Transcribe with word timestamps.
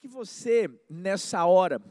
que 0.00 0.06
você, 0.06 0.70
nessa 0.88 1.44
hora, 1.44 1.82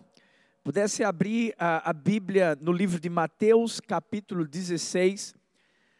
pudesse 0.63 1.03
abrir 1.03 1.53
a, 1.59 1.89
a, 1.89 1.91
Bíblia 1.93 2.57
no 2.61 2.71
livro 2.71 3.01
de 3.01 3.09
Mateus, 3.09 3.81
capítulo 3.81 4.47
16, 4.47 5.35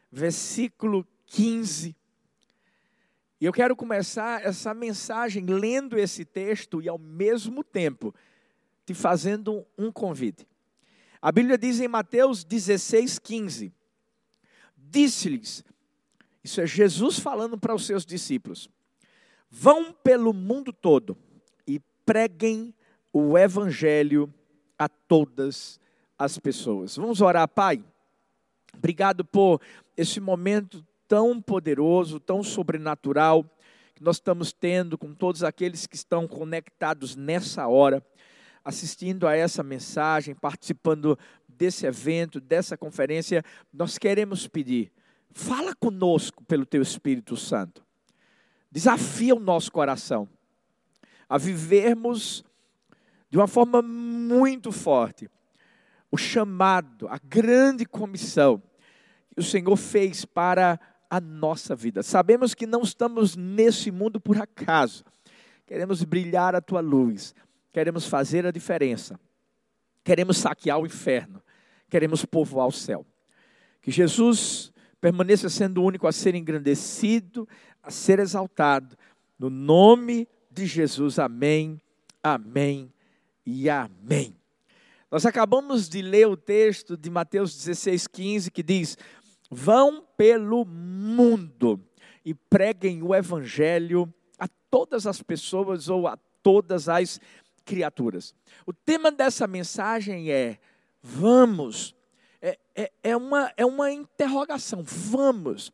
versículo 0.10 1.06
15. 1.26 1.94
E 3.42 3.46
eu 3.46 3.52
quero 3.52 3.76
começar 3.76 4.42
essa 4.46 4.74
mensagem 4.74 5.46
lendo 5.46 6.00
esse 6.00 6.24
texto 6.24 6.82
e, 6.82 6.88
ao 6.88 6.98
mesmo 6.98 7.62
tempo, 7.62 8.16
te 8.86 8.94
fazendo 8.94 9.68
um 9.78 9.92
convite. 9.92 10.48
A 11.22 11.30
Bíblia 11.30 11.58
diz 11.58 11.82
em 11.82 11.90
Mateus 11.90 12.46
16, 12.46 13.20
15: 13.20 13.74
Disse-lhes, 14.78 15.62
isso 16.42 16.62
é 16.62 16.66
Jesus 16.66 17.20
falando 17.20 17.58
para 17.58 17.76
os 17.76 17.86
seus 17.86 18.06
discípulos: 18.06 18.70
Vão 19.50 19.92
pelo 19.92 20.32
mundo 20.32 20.72
todo 20.72 21.18
preguem 22.08 22.74
o 23.12 23.38
evangelho 23.38 24.34
a 24.80 24.88
todas 24.88 25.78
as 26.18 26.40
pessoas. 26.40 26.96
Vamos 26.96 27.20
orar, 27.20 27.50
Pai. 27.50 27.84
Obrigado 28.74 29.26
por 29.26 29.60
esse 29.98 30.22
momento 30.22 30.86
tão 31.06 31.42
poderoso, 31.42 32.18
tão 32.18 32.42
sobrenatural 32.42 33.44
que 33.94 34.02
nós 34.02 34.16
estamos 34.16 34.54
tendo 34.54 34.98
com 34.98 35.14
todos 35.14 35.44
aqueles 35.44 35.86
que 35.86 35.98
estão 35.98 36.30
conectados 36.30 37.14
nessa 37.18 37.68
hora, 37.68 38.02
assistindo 38.64 39.28
a 39.28 39.36
essa 39.36 39.62
mensagem, 39.62 40.34
participando 40.34 41.20
desse 41.46 41.86
evento, 41.86 42.40
dessa 42.40 42.78
conferência. 42.78 43.44
Nós 43.74 43.98
queremos 43.98 44.48
pedir, 44.48 44.94
fala 45.32 45.76
conosco 45.76 46.42
pelo 46.46 46.66
teu 46.66 46.82
Espírito 46.82 47.36
Santo. 47.36 47.86
Desafia 48.72 49.36
o 49.36 49.40
nosso 49.40 49.70
coração 49.74 50.30
a 51.30 51.38
vivermos 51.38 52.44
de 53.30 53.38
uma 53.38 53.48
forma 53.48 53.82
muito 53.82 54.72
forte 54.72 55.30
o 56.12 56.18
chamado, 56.18 57.08
a 57.10 57.20
grande 57.22 57.86
comissão 57.86 58.62
que 59.34 59.40
o 59.40 59.44
Senhor 59.44 59.76
fez 59.76 60.26
para 60.26 60.80
a 61.10 61.20
nossa 61.20 61.76
vida. 61.76 62.02
Sabemos 62.02 62.54
que 62.54 62.66
não 62.66 62.82
estamos 62.82 63.36
nesse 63.36 63.92
mundo 63.92 64.20
por 64.20 64.38
acaso. 64.42 65.04
Queremos 65.66 66.04
brilhar 66.04 66.56
a 66.56 66.62
tua 66.62 66.80
luz, 66.80 67.36
queremos 67.74 68.08
fazer 68.08 68.46
a 68.46 68.52
diferença, 68.52 69.20
queremos 70.04 70.38
saquear 70.38 70.80
o 70.80 70.86
inferno, 70.86 71.42
queremos 71.90 72.24
povoar 72.24 72.68
o 72.68 72.72
céu. 72.72 73.06
Que 73.82 73.92
Jesus 73.92 74.72
permaneça 75.02 75.50
sendo 75.50 75.82
o 75.82 75.86
único 75.86 76.08
a 76.08 76.12
ser 76.12 76.36
engrandecido, 76.36 77.48
a 77.84 77.92
ser 77.92 78.20
exaltado, 78.20 78.98
no 79.38 79.50
nome 79.50 80.28
de 80.58 80.66
Jesus. 80.66 81.20
Amém, 81.20 81.80
amém 82.24 82.92
e 83.46 83.70
amém. 83.70 84.36
Nós 85.12 85.24
acabamos 85.24 85.88
de 85.88 86.02
ler 86.02 86.28
o 86.28 86.36
texto 86.36 86.98
de 86.98 87.12
Mateus 87.12 87.56
16, 87.56 88.08
15, 88.08 88.52
que 88.52 88.64
diz: 88.64 88.98
Vão 89.52 90.04
pelo 90.18 90.66
mundo 90.66 91.80
e 92.26 92.34
preguem 92.34 93.04
o 93.04 93.14
evangelho 93.14 94.12
a 94.40 94.48
todas 94.72 95.06
as 95.06 95.22
pessoas 95.22 95.90
ou 95.90 96.08
a 96.08 96.18
todas 96.42 96.90
as 96.90 97.22
criaturas. 97.64 98.34
O 98.66 98.74
tema 98.74 99.12
dessa 99.12 99.46
mensagem 99.46 100.32
é: 100.32 100.58
Vamos. 101.04 101.96
É, 102.42 102.58
é, 102.76 102.92
é, 103.04 103.18
uma, 103.18 103.52
é 103.56 103.66
uma 103.66 103.92
interrogação, 103.92 104.84
vamos. 104.84 105.72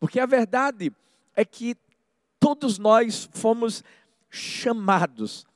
Porque 0.00 0.18
a 0.18 0.26
verdade 0.26 0.92
é 1.36 1.44
que 1.44 1.76
todos 2.38 2.78
nós 2.78 3.28
fomos 3.32 3.82
chamados 4.30 5.46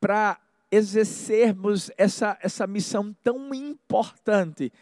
para 0.00 0.38
exercermos 0.70 1.90
essa, 1.96 2.38
essa 2.40 2.66
missão 2.66 3.14
tão 3.22 3.54
importante 3.54 4.72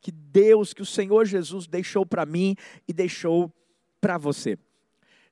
que 0.00 0.10
Deus, 0.10 0.74
que 0.74 0.82
o 0.82 0.86
Senhor 0.86 1.24
Jesus 1.24 1.66
deixou 1.66 2.04
para 2.04 2.26
mim 2.26 2.56
e 2.86 2.92
deixou 2.92 3.52
para 4.00 4.18
você. 4.18 4.58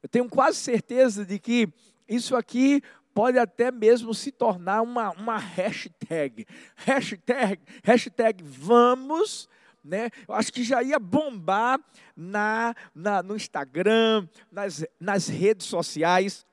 Eu 0.02 0.08
tenho 0.08 0.28
quase 0.28 0.58
certeza 0.58 1.24
de 1.24 1.38
que 1.38 1.68
isso 2.08 2.34
aqui 2.34 2.82
pode 3.14 3.38
até 3.38 3.70
mesmo 3.70 4.14
se 4.14 4.32
tornar 4.32 4.82
uma, 4.82 5.10
uma 5.10 5.36
hashtag. 5.36 6.46
Hashtag, 6.76 7.60
hashtag 7.84 8.42
vamos, 8.42 9.48
né? 9.84 10.10
Eu 10.26 10.34
acho 10.34 10.52
que 10.52 10.64
já 10.64 10.82
ia 10.82 10.98
bombar 10.98 11.78
na, 12.16 12.74
na, 12.94 13.22
no 13.22 13.36
Instagram, 13.36 14.26
nas, 14.50 14.84
nas 14.98 15.28
redes 15.28 15.66
sociais. 15.66 16.46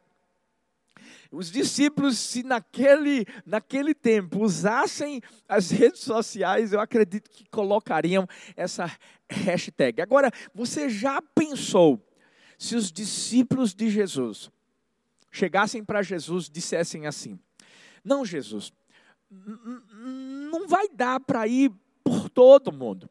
Os 1.31 1.51
discípulos, 1.51 2.17
se 2.17 2.41
naquele, 2.41 3.25
naquele 3.45 3.93
tempo 3.93 4.43
usassem 4.43 5.21
as 5.47 5.69
redes 5.69 6.01
sociais, 6.01 6.73
eu 6.73 6.79
acredito 6.79 7.29
que 7.29 7.47
colocariam 7.49 8.27
essa 8.55 8.91
hashtag. 9.29 10.01
Agora, 10.01 10.31
você 10.55 10.89
já 10.89 11.21
pensou 11.21 12.03
se 12.57 12.75
os 12.75 12.91
discípulos 12.91 13.75
de 13.75 13.89
Jesus 13.89 14.51
chegassem 15.31 15.83
para 15.83 16.01
Jesus 16.01 16.47
e 16.47 16.51
dissessem 16.51 17.05
assim: 17.05 17.39
Não, 18.03 18.25
Jesus, 18.25 18.73
não 19.29 20.67
vai 20.67 20.89
dar 20.89 21.19
para 21.19 21.47
ir 21.47 21.71
por 22.03 22.27
todo 22.27 22.71
mundo. 22.71 23.07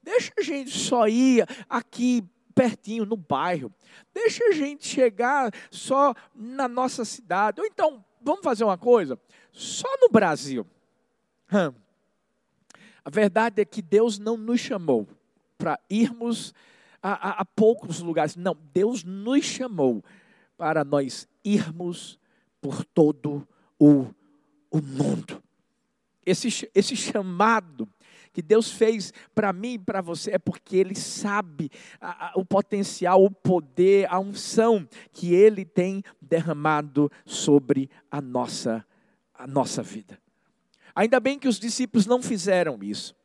Deixa 0.00 0.32
a 0.38 0.42
gente 0.42 0.70
só 0.70 1.08
ir 1.08 1.44
aqui 1.68 2.24
pertinho, 2.56 3.04
no 3.04 3.18
bairro. 3.18 3.70
Deixa 4.14 4.42
a 4.46 4.52
gente 4.52 4.88
chegar 4.88 5.52
só 5.70 6.14
na 6.34 6.66
nossa 6.66 7.04
cidade. 7.04 7.60
Ou 7.60 7.66
então, 7.66 8.02
vamos 8.22 8.40
fazer 8.42 8.64
uma 8.64 8.78
coisa? 8.78 9.20
Só 9.52 9.88
no 10.00 10.08
Brasil. 10.08 10.66
A 13.04 13.10
verdade 13.10 13.60
é 13.60 13.64
que 13.64 13.82
Deus 13.82 14.18
não 14.18 14.38
nos 14.38 14.58
chamou 14.58 15.06
para 15.58 15.78
irmos 15.88 16.54
a, 17.02 17.28
a, 17.28 17.30
a, 17.42 17.44
poucos 17.44 18.00
lugares. 18.00 18.34
Não, 18.34 18.56
Deus 18.72 19.04
nos 19.04 19.44
chamou 19.44 20.02
para 20.56 20.82
nós 20.82 21.28
irmos 21.44 22.18
por 22.60 22.84
todo 22.86 23.46
o, 23.78 24.06
o 24.70 24.80
mundo. 24.80 25.42
Esse, 26.24 26.68
esse 26.74 26.96
chamado 26.96 27.88
que 28.36 28.42
Deus 28.42 28.70
fez 28.70 29.14
para 29.34 29.50
mim 29.50 29.72
e 29.72 29.78
para 29.78 30.02
você 30.02 30.32
é 30.32 30.38
porque 30.38 30.76
Ele 30.76 30.94
sabe 30.94 31.70
a, 31.98 32.26
a, 32.26 32.32
o 32.36 32.44
potencial, 32.44 33.24
o 33.24 33.30
poder, 33.30 34.06
a 34.12 34.20
unção 34.20 34.86
que 35.10 35.32
Ele 35.32 35.64
tem 35.64 36.02
derramado 36.20 37.10
sobre 37.24 37.88
a 38.10 38.20
nossa, 38.20 38.84
a 39.32 39.46
nossa 39.46 39.82
vida. 39.82 40.18
Ainda 40.94 41.18
bem 41.18 41.38
que 41.38 41.48
os 41.48 41.58
discípulos 41.58 42.04
não 42.04 42.22
fizeram 42.22 42.78
isso. 42.82 43.16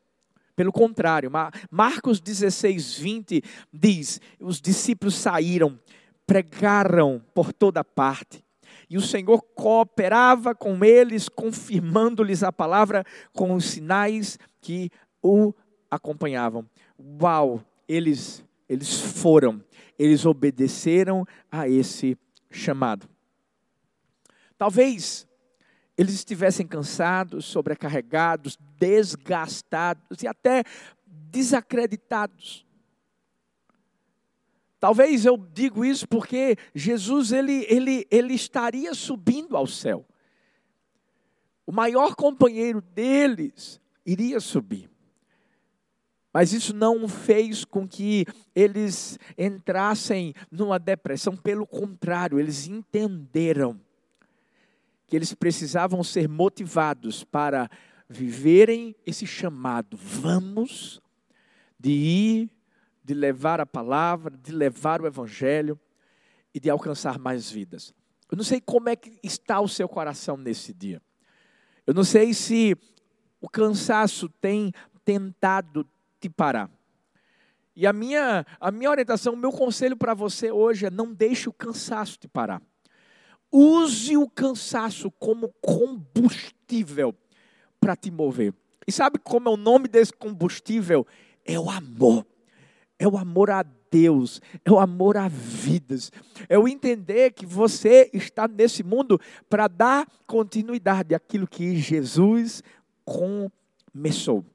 Pelo 0.55 0.72
contrário, 0.72 1.29
Marcos 1.69 2.22
16, 2.22 2.97
20 2.97 3.43
diz: 3.73 4.22
os 4.39 4.61
discípulos 4.61 5.16
saíram, 5.16 5.78
pregaram 6.25 7.22
por 7.33 7.51
toda 7.51 7.83
parte. 7.83 8.41
E 8.89 8.97
o 8.97 9.01
Senhor 9.01 9.41
cooperava 9.55 10.55
com 10.55 10.85
eles, 10.85 11.28
confirmando-lhes 11.28 12.43
a 12.43 12.51
palavra 12.51 13.05
com 13.33 13.53
os 13.53 13.66
sinais 13.66 14.38
que 14.61 14.91
o 15.21 15.53
acompanhavam. 15.89 16.67
Uau, 17.21 17.63
eles 17.87 18.43
eles 18.71 19.01
foram, 19.01 19.61
eles 19.99 20.25
obedeceram 20.25 21.27
a 21.51 21.67
esse 21.67 22.17
chamado. 22.49 23.05
Talvez 24.57 25.27
eles 25.97 26.13
estivessem 26.13 26.65
cansados, 26.65 27.43
sobrecarregados, 27.43 28.57
desgastados 28.79 30.23
e 30.23 30.27
até 30.27 30.63
desacreditados. 31.05 32.65
Talvez 34.79 35.25
eu 35.25 35.37
digo 35.37 35.83
isso 35.83 36.07
porque 36.07 36.55
Jesus 36.73 37.31
ele, 37.31 37.65
ele, 37.69 38.07
ele 38.09 38.33
estaria 38.33 38.93
subindo 38.93 39.57
ao 39.57 39.67
céu. 39.67 40.05
O 41.66 41.72
maior 41.72 42.16
companheiro 42.16 42.81
deles 42.81 43.81
iria 44.05 44.40
subir. 44.40 44.91
Mas 46.33 46.53
isso 46.53 46.73
não 46.73 47.07
fez 47.07 47.66
com 47.66 47.87
que 47.87 48.25
eles 48.55 49.19
entrassem 49.37 50.33
numa 50.49 50.79
depressão, 50.79 51.35
pelo 51.35 51.67
contrário, 51.67 52.39
eles 52.39 52.67
entenderam 52.67 53.79
que 55.07 55.16
eles 55.16 55.33
precisavam 55.33 56.01
ser 56.03 56.29
motivados 56.29 57.23
para 57.23 57.69
viverem 58.07 58.95
esse 59.05 59.28
chamado. 59.28 59.97
Vamos 59.97 61.01
de 61.78 61.91
ir, 61.91 62.49
de 63.03 63.13
levar 63.13 63.59
a 63.59 63.66
palavra, 63.66 64.37
de 64.37 64.53
levar 64.53 65.01
o 65.01 65.07
evangelho 65.07 65.77
e 66.53 66.59
de 66.61 66.69
alcançar 66.69 67.19
mais 67.19 67.51
vidas. 67.51 67.93
Eu 68.29 68.37
não 68.37 68.43
sei 68.43 68.61
como 68.61 68.87
é 68.87 68.95
que 68.95 69.19
está 69.22 69.59
o 69.59 69.67
seu 69.67 69.89
coração 69.89 70.37
nesse 70.37 70.73
dia. 70.73 71.01
Eu 71.85 71.93
não 71.93 72.05
sei 72.05 72.34
se 72.34 72.77
o 73.41 73.49
cansaço 73.49 74.29
tem 74.39 74.72
tentado 75.03 75.85
te 76.22 76.29
parar. 76.29 76.70
E 77.76 77.88
a 77.88 77.94
minha, 77.94 78.46
a 78.59 78.70
minha 78.70 78.90
orientação, 78.90 79.34
o 79.34 79.38
meu 79.38 79.52
conselho 79.52 79.97
para 79.97 80.14
você 80.14 80.52
hoje 80.52 80.85
é 80.85 80.91
não 80.91 81.14
deixe 81.14 81.50
o 81.50 81.53
cansaço 81.53 82.18
te 82.18 82.28
parar. 82.28 82.62
use 83.52 84.16
o 84.16 84.29
cansaço 84.29 85.12
como 85.12 85.53
combustível 85.62 87.14
para 87.79 87.96
te 87.96 88.12
mover. 88.12 88.53
E 88.88 88.91
sabe 88.91 89.20
como 89.20 89.50
é 89.50 89.52
o 89.52 89.58
nome 89.58 89.88
desse 89.88 90.14
combustível? 90.14 91.06
É 91.44 91.59
o 91.59 91.70
amor. 91.70 92.26
É 93.00 93.08
o 93.08 93.18
amor 93.18 93.50
a 93.50 93.64
Deus, 93.91 94.40
é 94.64 94.72
o 94.72 94.79
amor 94.79 95.18
a 95.18 95.28
vidas, 95.28 96.12
é 96.47 96.58
o 96.58 96.68
entender 96.68 97.34
que 97.34 97.46
você 97.46 98.09
está 98.14 98.47
nesse 98.47 98.84
mundo 98.84 99.20
para 99.50 99.68
dar 99.68 100.08
continuidade 100.26 101.14
àquilo 101.14 101.46
que 101.46 101.76
Jesus 101.76 102.64
começou. 103.03 104.46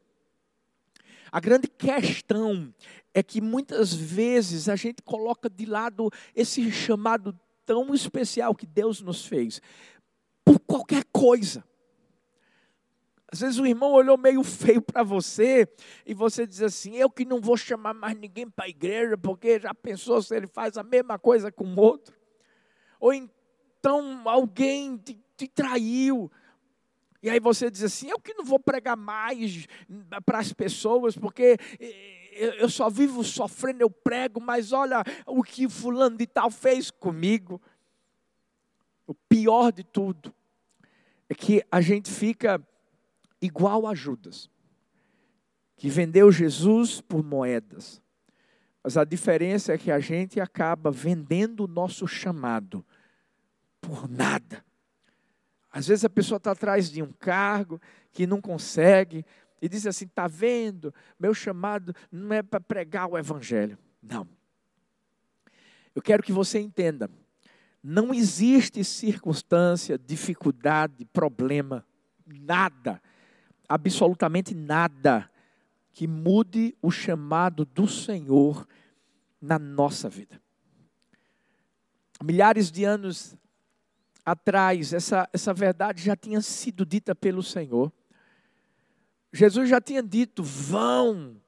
A 1.30 1.40
grande 1.40 1.68
questão 1.68 2.72
é 3.12 3.22
que 3.22 3.40
muitas 3.40 3.92
vezes 3.92 4.68
a 4.68 4.76
gente 4.76 5.02
coloca 5.02 5.48
de 5.48 5.66
lado 5.66 6.10
esse 6.34 6.70
chamado 6.70 7.38
tão 7.64 7.92
especial 7.94 8.54
que 8.54 8.66
Deus 8.66 9.00
nos 9.00 9.26
fez 9.26 9.60
por 10.44 10.60
qualquer 10.60 11.04
coisa. 11.12 11.64
Às 13.30 13.40
vezes 13.40 13.58
o 13.58 13.66
irmão 13.66 13.92
olhou 13.92 14.16
meio 14.16 14.42
feio 14.44 14.80
para 14.80 15.02
você 15.02 15.68
e 16.06 16.14
você 16.14 16.46
diz 16.46 16.62
assim: 16.62 16.96
Eu 16.96 17.10
que 17.10 17.24
não 17.24 17.40
vou 17.40 17.56
chamar 17.56 17.92
mais 17.92 18.16
ninguém 18.16 18.48
para 18.48 18.66
a 18.66 18.68
igreja, 18.68 19.18
porque 19.18 19.58
já 19.58 19.74
pensou 19.74 20.22
se 20.22 20.34
ele 20.34 20.46
faz 20.46 20.76
a 20.76 20.82
mesma 20.82 21.18
coisa 21.18 21.50
com 21.50 21.64
o 21.64 21.80
outro? 21.80 22.16
Ou 23.00 23.12
então 23.12 24.22
alguém 24.28 24.96
te, 24.96 25.20
te 25.36 25.48
traiu. 25.48 26.30
E 27.26 27.30
aí 27.30 27.40
você 27.40 27.68
diz 27.68 27.82
assim: 27.82 28.08
Eu 28.08 28.20
que 28.20 28.32
não 28.34 28.44
vou 28.44 28.56
pregar 28.56 28.96
mais 28.96 29.66
para 30.24 30.38
as 30.38 30.52
pessoas, 30.52 31.16
porque 31.16 31.58
eu 32.30 32.68
só 32.68 32.88
vivo 32.88 33.24
sofrendo, 33.24 33.80
eu 33.80 33.90
prego, 33.90 34.40
mas 34.40 34.70
olha 34.70 35.02
o 35.26 35.42
que 35.42 35.68
fulano 35.68 36.16
de 36.16 36.24
tal 36.24 36.52
fez 36.52 36.88
comigo. 36.88 37.60
O 39.08 39.12
pior 39.12 39.72
de 39.72 39.82
tudo 39.82 40.32
é 41.28 41.34
que 41.34 41.64
a 41.68 41.80
gente 41.80 42.12
fica 42.12 42.64
igual 43.42 43.88
a 43.88 43.94
Judas, 43.94 44.48
que 45.76 45.88
vendeu 45.88 46.30
Jesus 46.30 47.00
por 47.00 47.24
moedas. 47.24 48.00
Mas 48.84 48.96
a 48.96 49.02
diferença 49.02 49.72
é 49.72 49.78
que 49.78 49.90
a 49.90 49.98
gente 49.98 50.38
acaba 50.38 50.92
vendendo 50.92 51.64
o 51.64 51.68
nosso 51.68 52.06
chamado 52.06 52.86
por 53.80 54.08
nada. 54.08 54.64
Às 55.76 55.86
vezes 55.88 56.04
a 56.04 56.10
pessoa 56.10 56.38
está 56.38 56.52
atrás 56.52 56.90
de 56.90 57.02
um 57.02 57.12
cargo 57.12 57.80
que 58.12 58.26
não 58.26 58.40
consegue 58.40 59.24
e 59.60 59.68
diz 59.68 59.86
assim: 59.86 60.06
está 60.06 60.26
vendo, 60.26 60.94
meu 61.18 61.34
chamado 61.34 61.94
não 62.10 62.32
é 62.32 62.42
para 62.42 62.60
pregar 62.60 63.06
o 63.08 63.18
Evangelho. 63.18 63.78
Não. 64.02 64.26
Eu 65.94 66.00
quero 66.00 66.22
que 66.22 66.32
você 66.32 66.58
entenda: 66.58 67.10
não 67.82 68.14
existe 68.14 68.82
circunstância, 68.84 69.98
dificuldade, 69.98 71.04
problema, 71.06 71.84
nada 72.26 73.00
absolutamente 73.68 74.54
nada 74.54 75.30
que 75.92 76.06
mude 76.06 76.76
o 76.82 76.90
chamado 76.90 77.64
do 77.64 77.88
Senhor 77.88 78.66
na 79.40 79.58
nossa 79.58 80.08
vida. 80.08 80.40
Milhares 82.22 82.70
de 82.70 82.84
anos 82.84 83.36
atrás, 84.26 84.92
essa, 84.92 85.26
essa 85.32 85.54
verdade 85.54 86.02
já 86.02 86.14
tinha 86.14 86.42
sido 86.42 86.84
dita 86.84 87.14
pelo 87.14 87.42
Senhor. 87.42 87.90
Jesus 89.32 89.70
já 89.70 89.80
tinha 89.80 90.02
dito: 90.02 90.42
vão, 90.42 91.40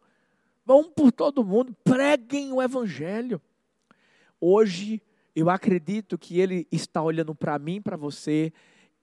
vão 0.64 0.90
por 0.90 1.12
todo 1.12 1.44
mundo, 1.44 1.76
preguem 1.84 2.52
o 2.52 2.62
Evangelho. 2.62 3.42
Hoje, 4.40 5.02
eu 5.34 5.50
acredito 5.50 6.16
que 6.16 6.38
Ele 6.38 6.66
está 6.72 7.02
olhando 7.02 7.34
para 7.34 7.58
mim, 7.58 7.82
para 7.82 7.96
você, 7.96 8.52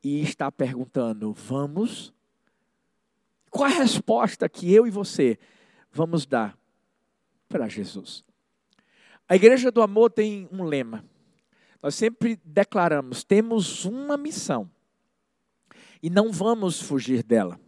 e 0.01 0.21
está 0.21 0.49
perguntando: 0.51 1.33
vamos 1.33 2.15
qual 3.55 3.69
a 3.69 3.73
resposta 3.73 4.49
que 4.49 4.73
eu 4.73 4.85
e 4.85 4.91
você 4.91 5.39
vamos 5.89 6.25
dar 6.25 6.57
para 7.47 7.69
Jesus? 7.69 8.21
A 9.29 9.35
Igreja 9.37 9.71
do 9.71 9.81
Amor 9.81 10.11
tem 10.11 10.45
um 10.51 10.61
lema. 10.61 11.05
Nós 11.81 11.95
sempre 11.95 12.39
declaramos: 12.43 13.23
temos 13.23 13.85
uma 13.85 14.17
missão 14.17 14.69
e 16.01 16.09
não 16.09 16.31
vamos 16.31 16.81
fugir 16.81 17.23
dela. 17.23 17.59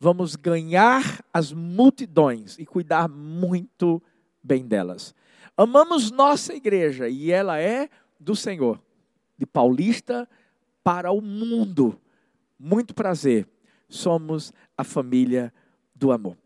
Vamos 0.00 0.36
ganhar 0.36 1.24
as 1.32 1.52
multidões 1.52 2.58
e 2.58 2.64
cuidar 2.64 3.08
muito 3.08 4.02
bem 4.42 4.66
delas. 4.66 5.14
Amamos 5.56 6.10
nossa 6.10 6.54
igreja 6.54 7.08
e 7.08 7.32
ela 7.32 7.58
é 7.58 7.88
do 8.18 8.36
Senhor, 8.36 8.80
de 9.36 9.44
Paulista 9.44 10.28
para 10.84 11.10
o 11.10 11.20
mundo. 11.20 12.00
Muito 12.58 12.94
prazer 12.94 13.48
somos 13.88 14.52
a 14.76 14.84
família 14.84 15.52
do 15.94 16.12
amor. 16.12 16.36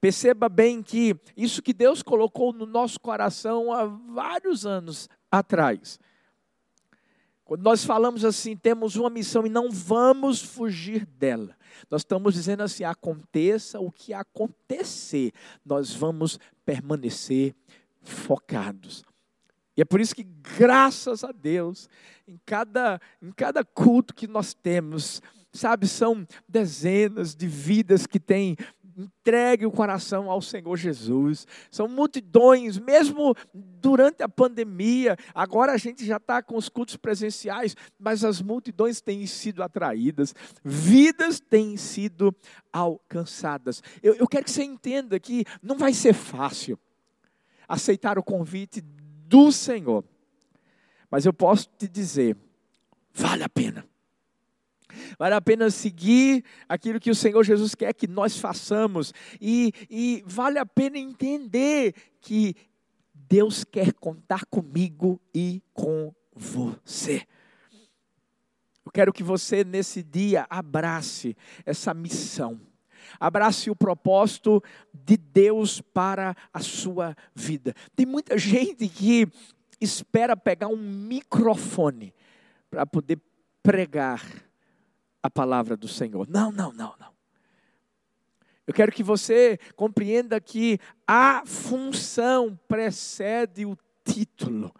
Perceba 0.00 0.48
bem 0.48 0.82
que 0.82 1.16
isso 1.36 1.62
que 1.62 1.72
Deus 1.72 2.02
colocou 2.02 2.52
no 2.52 2.66
nosso 2.66 3.00
coração 3.00 3.72
há 3.72 3.84
vários 3.84 4.64
anos 4.64 5.08
atrás. 5.30 5.98
Quando 7.48 7.62
nós 7.62 7.82
falamos 7.82 8.26
assim, 8.26 8.54
temos 8.54 8.94
uma 8.96 9.08
missão 9.08 9.46
e 9.46 9.48
não 9.48 9.70
vamos 9.70 10.42
fugir 10.42 11.06
dela. 11.06 11.56
Nós 11.90 12.02
estamos 12.02 12.34
dizendo 12.34 12.62
assim: 12.62 12.84
aconteça 12.84 13.80
o 13.80 13.90
que 13.90 14.12
acontecer, 14.12 15.32
nós 15.64 15.94
vamos 15.94 16.38
permanecer 16.62 17.54
focados. 18.02 19.02
E 19.74 19.80
é 19.80 19.84
por 19.86 19.98
isso 19.98 20.14
que, 20.14 20.24
graças 20.24 21.24
a 21.24 21.32
Deus, 21.32 21.88
em 22.26 22.38
cada, 22.44 23.00
em 23.22 23.32
cada 23.32 23.64
culto 23.64 24.12
que 24.12 24.26
nós 24.26 24.52
temos, 24.52 25.22
sabe, 25.50 25.88
são 25.88 26.26
dezenas 26.46 27.34
de 27.34 27.46
vidas 27.46 28.06
que 28.06 28.20
têm 28.20 28.58
entregue 28.98 29.64
o 29.64 29.70
coração 29.70 30.30
ao 30.30 30.42
Senhor 30.42 30.76
Jesus. 30.76 31.46
São 31.70 31.86
multidões, 31.86 32.78
mesmo 32.78 33.34
durante 33.54 34.22
a 34.22 34.28
pandemia. 34.28 35.16
Agora 35.32 35.72
a 35.72 35.76
gente 35.76 36.04
já 36.04 36.16
está 36.16 36.42
com 36.42 36.56
os 36.56 36.68
cultos 36.68 36.96
presenciais, 36.96 37.76
mas 37.98 38.24
as 38.24 38.42
multidões 38.42 39.00
têm 39.00 39.24
sido 39.26 39.62
atraídas, 39.62 40.34
vidas 40.64 41.38
têm 41.38 41.76
sido 41.76 42.34
alcançadas. 42.72 43.82
Eu, 44.02 44.14
eu 44.14 44.26
quero 44.26 44.44
que 44.44 44.50
você 44.50 44.64
entenda 44.64 45.18
que 45.20 45.44
não 45.62 45.78
vai 45.78 45.92
ser 45.94 46.12
fácil 46.12 46.78
aceitar 47.68 48.18
o 48.18 48.22
convite 48.22 48.80
do 48.80 49.52
Senhor, 49.52 50.04
mas 51.10 51.24
eu 51.24 51.32
posso 51.32 51.68
te 51.78 51.86
dizer, 51.86 52.36
vale 53.12 53.44
a 53.44 53.48
pena. 53.48 53.87
Vale 55.18 55.34
a 55.34 55.40
pena 55.40 55.70
seguir 55.70 56.44
aquilo 56.68 57.00
que 57.00 57.10
o 57.10 57.14
Senhor 57.14 57.42
Jesus 57.44 57.74
quer 57.74 57.92
que 57.92 58.06
nós 58.06 58.38
façamos. 58.38 59.12
E, 59.40 59.72
e 59.90 60.22
vale 60.26 60.58
a 60.58 60.66
pena 60.66 60.98
entender 60.98 61.94
que 62.20 62.54
Deus 63.14 63.64
quer 63.64 63.92
contar 63.92 64.44
comigo 64.46 65.20
e 65.34 65.62
com 65.72 66.14
você. 66.34 67.26
Eu 68.84 68.92
quero 68.92 69.12
que 69.12 69.22
você, 69.22 69.64
nesse 69.64 70.02
dia, 70.02 70.46
abrace 70.48 71.36
essa 71.66 71.92
missão. 71.92 72.58
Abrace 73.20 73.70
o 73.70 73.76
propósito 73.76 74.62
de 74.92 75.16
Deus 75.16 75.80
para 75.80 76.34
a 76.52 76.60
sua 76.60 77.16
vida. 77.34 77.74
Tem 77.94 78.06
muita 78.06 78.38
gente 78.38 78.88
que 78.88 79.28
espera 79.80 80.36
pegar 80.36 80.68
um 80.68 80.76
microfone 80.76 82.14
para 82.70 82.84
poder 82.86 83.20
pregar 83.62 84.22
a 85.22 85.30
palavra 85.30 85.76
do 85.76 85.88
Senhor. 85.88 86.28
Não, 86.28 86.50
não, 86.52 86.72
não, 86.72 86.94
não. 86.98 87.12
Eu 88.66 88.74
quero 88.74 88.92
que 88.92 89.02
você 89.02 89.58
compreenda 89.74 90.38
que 90.40 90.78
a 91.06 91.42
função 91.46 92.58
precede 92.68 93.64
o 93.64 93.76
título. 94.04 94.74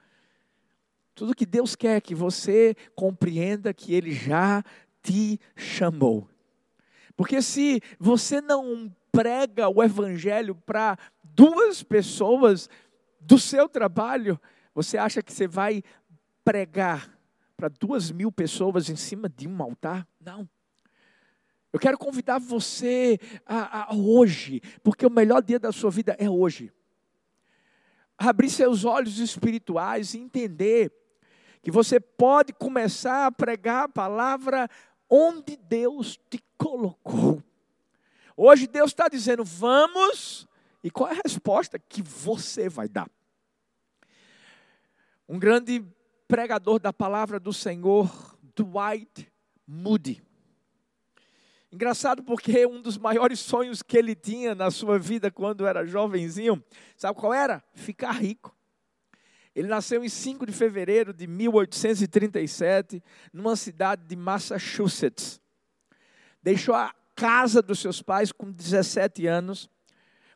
Tudo 1.15 1.35
que 1.35 1.47
Deus 1.47 1.75
quer 1.75 1.97
é 1.97 2.01
que 2.01 2.15
você 2.15 2.77
compreenda 2.95 3.73
que 3.73 3.95
Ele 3.95 4.13
já 4.13 4.63
te 5.03 5.41
chamou. 5.57 6.29
Porque 7.17 7.41
se 7.43 7.81
você 7.99 8.41
não 8.41 8.95
prega 9.11 9.69
o 9.69 9.83
Evangelho 9.83 10.55
para 10.55 10.97
duas 11.25 11.83
pessoas 11.83 12.69
do 13.21 13.39
seu 13.39 13.69
trabalho, 13.69 14.39
você 14.75 14.97
acha 14.97 15.23
que 15.23 15.33
você 15.33 15.49
vai 15.49 15.83
pregar 16.45 17.18
para 17.59 17.69
duas 17.69 18.13
mil 18.13 18.31
pessoas 18.31 18.89
em 18.89 18.95
cima 18.95 19.29
de 19.29 19.49
um 19.49 19.61
altar? 19.61 20.07
Não. 20.21 20.49
Eu 21.73 21.81
quero 21.81 21.99
convidar 21.99 22.39
você 22.39 23.19
a, 23.45 23.93
a, 23.93 23.95
hoje, 23.97 24.63
porque 24.81 25.05
o 25.05 25.11
melhor 25.11 25.43
dia 25.43 25.59
da 25.59 25.73
sua 25.73 25.91
vida 25.91 26.17
é 26.21 26.31
hoje. 26.31 26.73
Abrir 28.17 28.49
seus 28.49 28.85
olhos 28.85 29.19
espirituais 29.19 30.15
e 30.15 30.19
entender 30.19 30.93
que 31.61 31.73
você 31.73 31.99
pode 31.99 32.53
começar 32.53 33.27
a 33.27 33.33
pregar 33.33 33.85
a 33.87 33.89
palavra 33.89 34.71
onde 35.11 35.57
Deus 35.57 36.17
te 36.31 36.41
colocou. 36.57 37.43
Hoje 38.37 38.69
Deus 38.69 38.93
está 38.93 39.09
dizendo, 39.09 39.43
vamos, 39.45 40.47
e 40.83 40.93
qual 40.93 41.11
é 41.11 41.15
a 41.15 41.23
resposta 41.25 41.77
que 41.77 42.03
você 42.03 42.69
vai 42.69 42.89
dar? 42.89 43.11
Um 45.29 45.41
grande 45.41 45.85
pregador 46.29 46.79
da 46.79 46.93
palavra 46.93 47.41
do 47.41 47.55
Senhor, 47.55 48.39
Dwight 48.55 49.33
Moody. 49.67 50.23
Engraçado 51.73 52.23
porque 52.23 52.67
um 52.67 52.81
dos 52.81 52.99
maiores 52.99 53.41
sonhos 53.41 53.83
que 53.83 53.97
ele 53.97 54.15
tinha 54.15 54.55
na 54.55 54.71
sua 54.71 54.99
vida 54.99 55.31
quando 55.31 55.67
era 55.67 55.87
jovenzinho, 55.87 56.63
sabe 56.97 57.19
qual 57.19 57.33
era? 57.33 57.65
Ficar 57.75 58.13
rico. 58.13 58.55
Ele 59.55 59.69
nasceu 59.69 60.05
em 60.05 60.09
5 60.09 60.47
de 60.47 60.53
fevereiro 60.53 61.13
de 61.13 61.27
1837, 61.27 63.03
numa 63.33 63.57
cidade 63.57 64.05
de 64.07 64.15
Massachusetts. 64.15 65.41
Deixou 66.43 66.75
a 66.75 66.95
casa 67.17 67.61
dos 67.61 67.81
seus 67.81 68.01
pais 68.01 68.31
com 68.31 68.53
17 68.53 69.27
anos, 69.27 69.69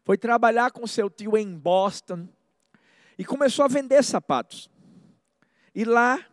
foi 0.05 0.19
trabalhar 0.19 0.73
com 0.73 0.87
seu 0.87 1.09
tio 1.09 1.37
em 1.37 1.55
Boston 1.55 2.27
e 3.17 3.25
começou 3.25 3.65
a 3.65 3.69
vender 3.69 4.03
sapatos. 4.03 4.72
E 5.75 5.85
lá 5.85 6.25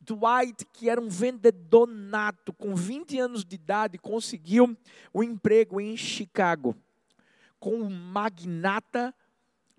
Dwight, 0.00 0.66
que 0.72 0.90
era 0.90 1.00
um 1.00 1.08
vendedor 1.08 1.86
nato, 1.86 2.52
com 2.52 2.74
20 2.74 3.18
anos 3.18 3.44
de 3.44 3.54
idade, 3.54 3.98
conseguiu 3.98 4.76
um 5.14 5.22
emprego 5.22 5.80
em 5.80 5.96
Chicago, 5.96 6.76
com 7.60 7.80
o 7.80 7.88
magnata 7.88 9.14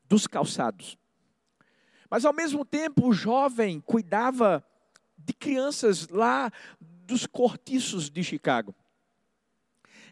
dos 0.07 0.25
calçados. 0.25 0.97
Mas 2.09 2.23
ao 2.23 2.31
mesmo 2.31 2.63
tempo, 2.63 3.07
o 3.07 3.13
jovem 3.13 3.81
cuidava 3.81 4.65
de 5.17 5.33
crianças 5.33 6.07
lá 6.07 6.51
dos 6.79 7.25
cortiços 7.25 8.09
de 8.09 8.23
Chicago. 8.23 8.73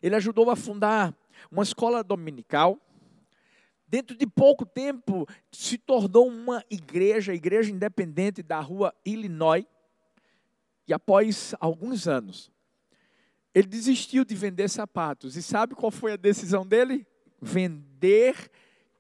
Ele 0.02 0.16
ajudou 0.16 0.50
a 0.50 0.56
fundar 0.56 1.16
uma 1.50 1.64
escola 1.64 2.04
dominical. 2.04 2.80
Dentro 3.91 4.15
de 4.15 4.25
pouco 4.25 4.65
tempo, 4.65 5.27
se 5.51 5.77
tornou 5.77 6.25
uma 6.25 6.63
igreja, 6.69 7.33
igreja 7.33 7.69
independente 7.69 8.41
da 8.41 8.62
rua 8.62 8.95
Illinois 9.05 9.65
e 10.88 10.93
após 10.93 11.53
alguns 11.60 12.07
anos, 12.07 12.50
ele 13.53 13.67
desistiu 13.67 14.24
de 14.24 14.33
vender 14.33 14.69
sapatos. 14.69 15.36
E 15.36 15.43
sabe 15.43 15.75
qual 15.75 15.91
foi 15.91 16.13
a 16.13 16.15
decisão 16.15 16.65
dele? 16.65 17.05
Vender 17.41 18.50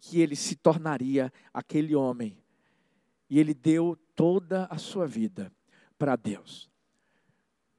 que 0.00 0.20
ele 0.20 0.34
se 0.34 0.56
tornaria 0.56 1.32
aquele 1.54 1.94
homem. 1.94 2.41
E 3.32 3.38
ele 3.38 3.54
deu 3.54 3.98
toda 4.14 4.66
a 4.66 4.76
sua 4.76 5.06
vida 5.06 5.50
para 5.98 6.16
Deus. 6.16 6.68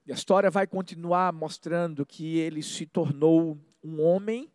E 0.04 0.10
a 0.10 0.14
história 0.16 0.50
vai 0.50 0.66
continuar 0.66 1.32
mostrando 1.32 2.04
que 2.04 2.38
ele 2.38 2.60
se 2.60 2.84
tornou 2.84 3.56
um 3.80 4.02
homem 4.02 4.50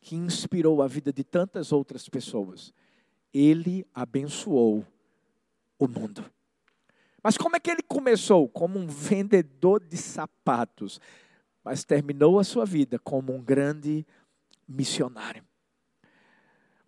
que 0.00 0.16
inspirou 0.16 0.82
a 0.82 0.88
vida 0.88 1.12
de 1.12 1.22
tantas 1.22 1.70
outras 1.70 2.08
pessoas. 2.08 2.74
Ele 3.32 3.86
abençoou 3.94 4.84
o 5.78 5.86
mundo. 5.86 6.24
Mas 7.22 7.38
como 7.38 7.54
é 7.54 7.60
que 7.60 7.70
ele 7.70 7.82
começou? 7.84 8.48
Como 8.48 8.80
um 8.80 8.88
vendedor 8.88 9.78
de 9.78 9.96
sapatos, 9.96 11.00
mas 11.62 11.84
terminou 11.84 12.40
a 12.40 12.44
sua 12.44 12.66
vida 12.66 12.98
como 12.98 13.32
um 13.32 13.40
grande 13.40 14.04
missionário. 14.66 15.44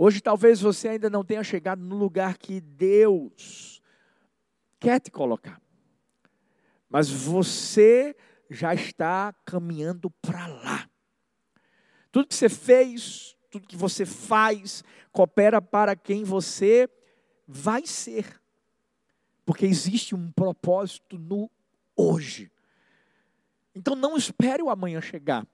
Hoje 0.00 0.21
talvez 0.21 0.61
você 0.61 0.90
ainda 0.90 1.11
não 1.11 1.25
tenha 1.25 1.43
chegado 1.43 1.83
no 1.83 1.97
lugar 1.97 2.38
que 2.38 2.61
Deus 2.61 3.83
quer 4.78 5.00
te 5.00 5.11
colocar. 5.11 5.61
Mas 6.88 7.11
você 7.11 8.14
já 8.49 8.73
está 8.73 9.35
caminhando 9.45 10.09
para 10.23 10.47
lá. 10.47 10.88
Tudo 12.12 12.28
que 12.28 12.35
você 12.37 12.49
fez, 12.49 13.37
tudo 13.50 13.67
que 13.67 13.76
você 13.76 14.07
faz, 14.07 14.85
coopera 15.11 15.61
para 15.61 15.97
quem 15.97 16.23
você 16.23 16.88
vai 17.45 17.85
ser. 17.85 18.40
Porque 19.45 19.67
existe 19.67 20.14
um 20.14 20.31
propósito 20.31 21.19
no 21.19 21.50
hoje. 21.97 22.52
Então 23.75 23.97
não 23.97 24.17
espere 24.17 24.62
o 24.62 24.71
amanhã 24.71 25.00
chegar. 25.00 25.45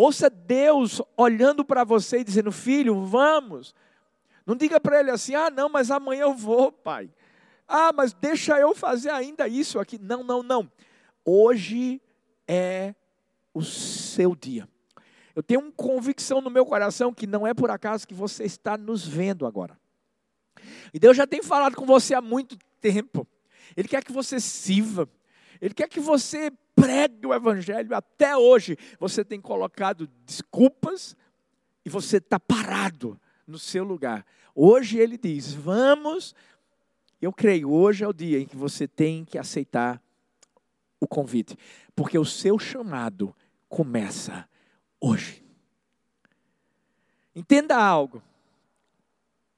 Ouça 0.00 0.30
Deus 0.30 1.02
olhando 1.16 1.64
para 1.64 1.82
você 1.82 2.20
e 2.20 2.24
dizendo: 2.24 2.52
Filho, 2.52 3.04
vamos. 3.04 3.74
Não 4.46 4.54
diga 4.54 4.78
para 4.78 5.00
ele 5.00 5.10
assim: 5.10 5.34
Ah, 5.34 5.50
não, 5.50 5.68
mas 5.68 5.90
amanhã 5.90 6.20
eu 6.20 6.34
vou, 6.34 6.70
pai. 6.70 7.10
Ah, 7.66 7.92
mas 7.92 8.12
deixa 8.12 8.56
eu 8.60 8.76
fazer 8.76 9.10
ainda 9.10 9.48
isso 9.48 9.76
aqui. 9.76 9.98
Não, 9.98 10.22
não, 10.22 10.40
não. 10.40 10.70
Hoje 11.24 12.00
é 12.46 12.94
o 13.52 13.60
seu 13.60 14.36
dia. 14.36 14.68
Eu 15.34 15.42
tenho 15.42 15.62
uma 15.62 15.72
convicção 15.72 16.40
no 16.40 16.48
meu 16.48 16.64
coração 16.64 17.12
que 17.12 17.26
não 17.26 17.44
é 17.44 17.52
por 17.52 17.68
acaso 17.68 18.06
que 18.06 18.14
você 18.14 18.44
está 18.44 18.78
nos 18.78 19.04
vendo 19.04 19.46
agora. 19.46 19.76
E 20.94 21.00
Deus 21.00 21.16
já 21.16 21.26
tem 21.26 21.42
falado 21.42 21.74
com 21.74 21.84
você 21.84 22.14
há 22.14 22.20
muito 22.22 22.56
tempo. 22.80 23.26
Ele 23.76 23.88
quer 23.88 24.04
que 24.04 24.12
você 24.12 24.38
sirva. 24.38 25.08
Ele 25.60 25.74
quer 25.74 25.88
que 25.88 26.00
você 26.00 26.50
pregue 26.74 27.26
o 27.26 27.34
Evangelho. 27.34 27.94
Até 27.94 28.36
hoje 28.36 28.76
você 28.98 29.24
tem 29.24 29.40
colocado 29.40 30.08
desculpas 30.24 31.16
e 31.84 31.90
você 31.90 32.18
está 32.18 32.38
parado 32.38 33.20
no 33.46 33.58
seu 33.58 33.84
lugar. 33.84 34.24
Hoje 34.54 34.98
ele 34.98 35.16
diz: 35.16 35.52
Vamos. 35.52 36.34
Eu 37.20 37.32
creio, 37.32 37.72
hoje 37.72 38.04
é 38.04 38.08
o 38.08 38.12
dia 38.12 38.38
em 38.38 38.46
que 38.46 38.56
você 38.56 38.86
tem 38.86 39.24
que 39.24 39.36
aceitar 39.36 40.00
o 41.00 41.06
convite, 41.06 41.56
porque 41.96 42.16
o 42.16 42.24
seu 42.24 42.58
chamado 42.60 43.34
começa 43.68 44.48
hoje. 45.00 45.44
Entenda 47.34 47.76
algo. 47.76 48.22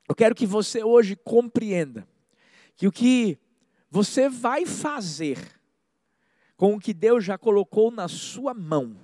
Eu 0.08 0.14
quero 0.14 0.34
que 0.34 0.46
você 0.46 0.82
hoje 0.82 1.16
compreenda 1.16 2.06
que 2.76 2.86
o 2.86 2.92
que 2.92 3.38
você 3.90 4.28
vai 4.28 4.64
fazer 4.64 5.38
com 6.60 6.74
o 6.74 6.78
que 6.78 6.92
Deus 6.92 7.24
já 7.24 7.38
colocou 7.38 7.90
na 7.90 8.06
sua 8.06 8.52
mão, 8.52 8.94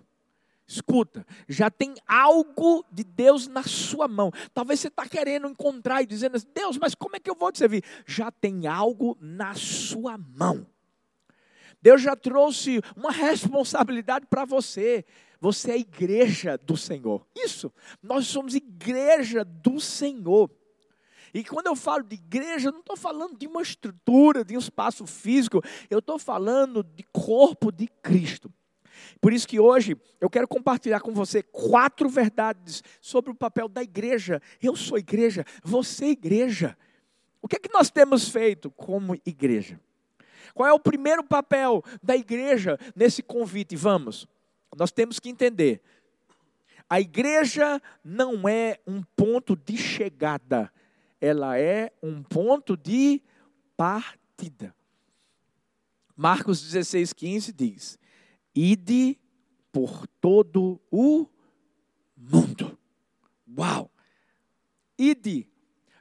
escuta, 0.67 1.27
já 1.49 1.71
tem 1.71 1.95
algo 2.07 2.85
de 2.93 3.03
Deus 3.03 3.49
na 3.49 3.63
sua 3.63 4.07
mão. 4.07 4.31
Talvez 4.53 4.79
você 4.79 4.89
está 4.89 5.09
querendo 5.09 5.49
encontrar 5.49 6.03
e 6.03 6.07
dizendo 6.07 6.37
assim, 6.37 6.49
Deus, 6.55 6.77
mas 6.77 6.95
como 6.95 7.17
é 7.17 7.19
que 7.19 7.31
eu 7.31 7.35
vou 7.35 7.51
te 7.51 7.57
servir? 7.57 7.83
Já 8.05 8.31
tem 8.31 8.67
algo 8.67 9.17
na 9.19 9.55
sua 9.55 10.19
mão. 10.19 10.67
Deus 11.81 12.03
já 12.03 12.15
trouxe 12.15 12.83
uma 12.95 13.11
responsabilidade 13.11 14.27
para 14.27 14.45
você. 14.45 15.03
Você 15.41 15.71
é 15.71 15.79
igreja 15.79 16.59
do 16.59 16.77
Senhor. 16.77 17.27
Isso, 17.35 17.73
nós 18.03 18.27
somos 18.27 18.55
igreja 18.55 19.47
do 19.47 19.81
Senhor. 19.81 20.51
E 21.37 21.45
quando 21.45 21.67
eu 21.67 21.77
falo 21.77 22.03
de 22.03 22.15
igreja, 22.15 22.69
eu 22.69 22.73
não 22.73 22.81
estou 22.81 22.97
falando 22.97 23.37
de 23.37 23.47
uma 23.47 23.61
estrutura, 23.61 24.43
de 24.43 24.57
um 24.57 24.59
espaço 24.59 25.07
físico, 25.07 25.63
eu 25.91 25.99
estou 25.99 26.19
falando 26.19 26.83
de 26.83 27.03
corpo 27.13 27.71
de 27.71 27.87
Cristo. 28.01 28.51
Por 29.21 29.35
isso 29.35 29.47
que 29.47 29.61
hoje 29.61 30.01
eu 30.19 30.31
quero 30.31 30.49
compartilhar 30.49 31.01
com 31.01 31.13
você 31.13 31.43
quatro 31.43 32.09
verdades 32.09 32.83
sobre 33.03 33.31
o 33.31 33.35
papel 33.35 33.69
da 33.69 33.83
igreja. 33.83 34.41
Eu 34.63 34.75
sou 34.75 34.97
igreja, 34.97 35.45
você 35.63 36.07
é 36.07 36.11
igreja. 36.13 36.75
O 37.43 37.47
que 37.47 37.57
é 37.57 37.59
que 37.59 37.71
nós 37.71 37.91
temos 37.91 38.31
feito 38.31 38.71
como 38.71 39.15
igreja? 39.27 39.79
Qual 40.55 40.67
é 40.67 40.73
o 40.73 40.81
primeiro 40.81 41.23
papel 41.23 41.85
da 42.03 42.17
igreja 42.17 42.79
nesse 42.95 43.23
convite? 43.23 43.77
Vamos. 43.77 44.27
Nós 44.75 44.91
temos 44.91 45.21
que 45.21 45.29
entender. 45.29 45.83
A 46.89 46.99
igreja 46.99 47.79
não 48.03 48.49
é 48.49 48.79
um 48.87 49.03
ponto 49.15 49.55
de 49.55 49.77
chegada, 49.77 50.73
ela 51.21 51.59
é 51.59 51.93
um 52.03 52.23
ponto 52.23 52.77
de 52.77 53.23
partida. 53.77 54.75
Marcos 56.17 56.63
16, 56.63 57.13
15 57.13 57.53
diz: 57.53 57.99
Ide 58.55 59.19
por 59.71 60.07
todo 60.21 60.81
o 60.91 61.29
mundo. 62.17 62.79
Uau! 63.59 63.91
Ide. 64.99 65.49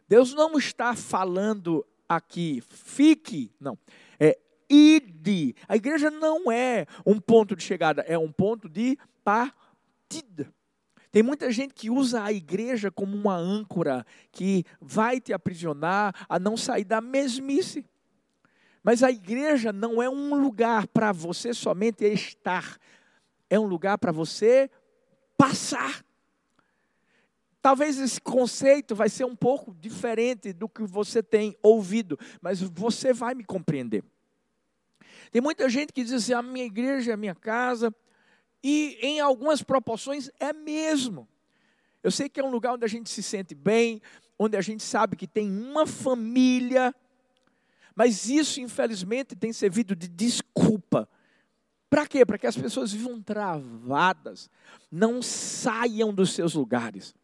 Deus 0.08 0.34
não 0.34 0.58
está 0.58 0.96
falando 0.96 1.86
aqui, 2.08 2.62
fique, 2.70 3.52
não. 3.60 3.78
É, 4.20 4.40
ide. 4.70 5.56
A 5.68 5.76
igreja 5.76 6.10
não 6.10 6.50
é 6.52 6.86
um 7.06 7.20
ponto 7.20 7.56
de 7.56 7.64
chegada, 7.64 8.04
é 8.04 8.18
um 8.18 8.32
ponto 8.32 8.70
de 8.70 8.98
partida. 9.24 10.55
Tem 11.16 11.24
muita 11.24 11.50
gente 11.50 11.74
que 11.74 11.90
usa 11.90 12.26
a 12.26 12.34
igreja 12.34 12.92
como 12.92 13.16
uma 13.16 13.38
âncora 13.38 14.06
que 14.34 14.66
vai 14.82 15.22
te 15.22 15.32
aprisionar 15.32 16.14
a 16.28 16.38
não 16.38 16.58
sair 16.58 16.84
da 16.84 17.00
mesmice. 17.00 17.86
Mas 18.84 19.02
a 19.02 19.10
igreja 19.10 19.72
não 19.72 20.04
é 20.04 20.10
um 20.10 20.36
lugar 20.36 20.88
para 20.88 21.14
você 21.14 21.54
somente 21.54 22.04
estar, 22.04 22.78
é 23.50 23.58
um 23.58 23.66
lugar 23.66 23.98
para 23.98 24.12
você 24.12 24.70
passar. 25.38 26.04
Talvez 27.62 27.98
esse 27.98 28.20
conceito 28.20 28.94
vai 28.94 29.08
ser 29.08 29.24
um 29.24 29.38
pouco 29.38 29.74
diferente 29.74 30.52
do 30.52 30.68
que 30.68 30.84
você 30.84 31.24
tem 31.24 31.56
ouvido, 31.64 32.20
mas 32.42 32.60
você 32.60 33.14
vai 33.14 33.34
me 33.34 33.46
compreender. 33.46 34.04
Tem 35.32 35.42
muita 35.42 35.70
gente 35.70 35.94
que 35.94 36.04
diz 36.04 36.12
assim: 36.12 36.34
a 36.34 36.42
minha 36.42 36.66
igreja 36.66 37.12
é 37.12 37.14
a 37.14 37.18
minha 37.18 37.36
casa, 37.36 37.90
e 38.64 38.98
em 39.02 39.20
algumas 39.20 39.62
proporções 39.62 40.30
é 40.40 40.52
mesmo. 40.54 41.28
Eu 42.04 42.12
sei 42.12 42.30
que 42.30 42.40
é 42.40 42.44
um 42.44 42.52
lugar 42.52 42.74
onde 42.74 42.86
a 42.86 42.88
gente 42.88 43.10
se 43.10 43.24
sente 43.24 43.56
bem, 43.56 44.02
onde 44.38 44.58
a 44.58 44.62
gente 44.62 44.84
sabe 44.84 45.16
que 45.16 45.28
tem 45.28 45.50
uma 45.50 45.88
família, 45.88 46.94
mas 47.96 48.30
isso, 48.30 48.60
infelizmente, 48.60 49.36
tem 49.36 49.54
servido 49.54 49.96
de 49.96 50.08
desculpa. 50.08 51.08
Para 51.90 52.06
quê? 52.06 52.26
Para 52.26 52.38
que 52.38 52.46
as 52.46 52.58
pessoas 52.58 52.92
vivam 52.92 53.22
travadas, 53.22 54.50
não 54.92 55.22
saiam 55.22 56.14
dos 56.14 56.34
seus 56.34 56.54
lugares. 56.54 57.16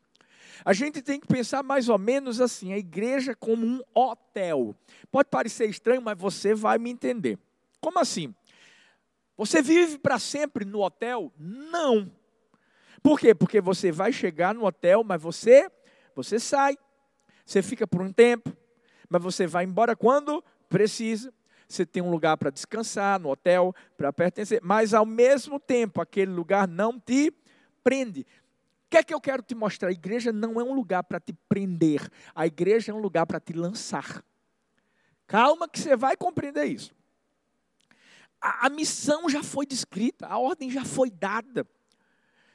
A 0.64 0.74
gente 0.74 1.02
tem 1.02 1.20
que 1.20 1.28
pensar 1.28 1.62
mais 1.62 1.90
ou 1.90 1.98
menos 1.98 2.40
assim: 2.40 2.72
a 2.72 2.78
igreja 2.78 3.36
como 3.36 3.66
um 3.66 3.82
hotel. 3.94 4.76
Pode 5.12 5.30
parecer 5.30 5.70
estranho, 5.70 6.02
mas 6.02 6.18
você 6.18 6.54
vai 6.54 6.78
me 6.78 6.90
entender. 6.90 7.38
Como 7.82 8.00
assim? 8.00 8.34
Você 9.38 9.62
vive 9.62 9.98
para 9.98 10.20
sempre 10.20 10.66
no 10.66 10.82
hotel? 10.82 11.32
Não. 11.38 12.12
Por 13.02 13.20
quê? 13.20 13.34
Porque 13.34 13.60
você 13.60 13.92
vai 13.92 14.12
chegar 14.12 14.54
no 14.54 14.66
hotel, 14.66 15.04
mas 15.04 15.22
você 15.22 15.70
você 16.16 16.40
sai. 16.40 16.78
Você 17.46 17.62
fica 17.62 17.88
por 17.88 18.02
um 18.02 18.12
tempo, 18.12 18.56
mas 19.10 19.22
você 19.22 19.48
vai 19.48 19.64
embora 19.64 19.96
quando 19.96 20.44
precisa. 20.70 21.34
Você 21.68 21.86
tem 21.86 22.04
um 22.04 22.12
lugar 22.12 22.38
para 22.38 22.50
descansar 22.50 23.20
no 23.20 23.30
hotel, 23.30 23.74
para 23.98 24.12
pertencer, 24.12 24.60
mas 24.62 24.94
ao 24.94 25.06
mesmo 25.06 25.60
tempo 25.60 26.02
aquele 26.02 26.32
lugar 26.32 26.68
não 26.68 27.00
te 27.00 27.34
prende 27.84 28.26
que 28.92 28.98
é 28.98 29.04
que 29.04 29.14
eu 29.14 29.22
quero 29.22 29.42
te 29.42 29.56
mostrar? 29.56 29.88
A 29.88 29.94
igreja 29.94 30.34
não 30.34 30.60
é 30.60 30.64
um 30.64 30.74
lugar 30.74 31.02
para 31.02 31.18
te 31.18 31.32
prender, 31.48 32.06
a 32.36 32.46
igreja 32.46 32.92
é 32.92 32.96
um 32.96 33.00
lugar 33.00 33.26
para 33.26 33.40
te 33.40 33.54
lançar. 33.54 34.22
Calma 35.26 35.68
que 35.70 35.80
você 35.80 35.96
vai 35.96 36.18
compreender 36.18 36.66
isso. 36.66 36.94
A, 38.42 38.66
a, 38.66 38.70
missão 38.70 39.30
já 39.30 39.44
foi 39.44 39.66
descrita, 39.66 40.28
a 40.28 40.38
ordem 40.38 40.70
já 40.70 40.84
foi 40.84 41.10
dada. 41.12 41.68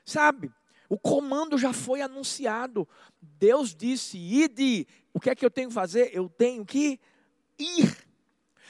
Sabe? 0.05 0.53
O 0.89 0.99
comando 0.99 1.57
já 1.57 1.73
foi 1.73 2.01
anunciado. 2.01 2.89
Deus 3.21 3.75
disse: 3.75 4.19
ide. 4.19 4.87
O 5.13 5.21
que 5.21 5.31
é 5.31 5.35
que 5.35 5.45
eu 5.45 5.51
tenho 5.51 5.69
que 5.69 5.75
fazer? 5.75 6.11
Eu 6.13 6.29
tenho 6.29 6.65
que 6.65 7.01
ir. 7.59 8.07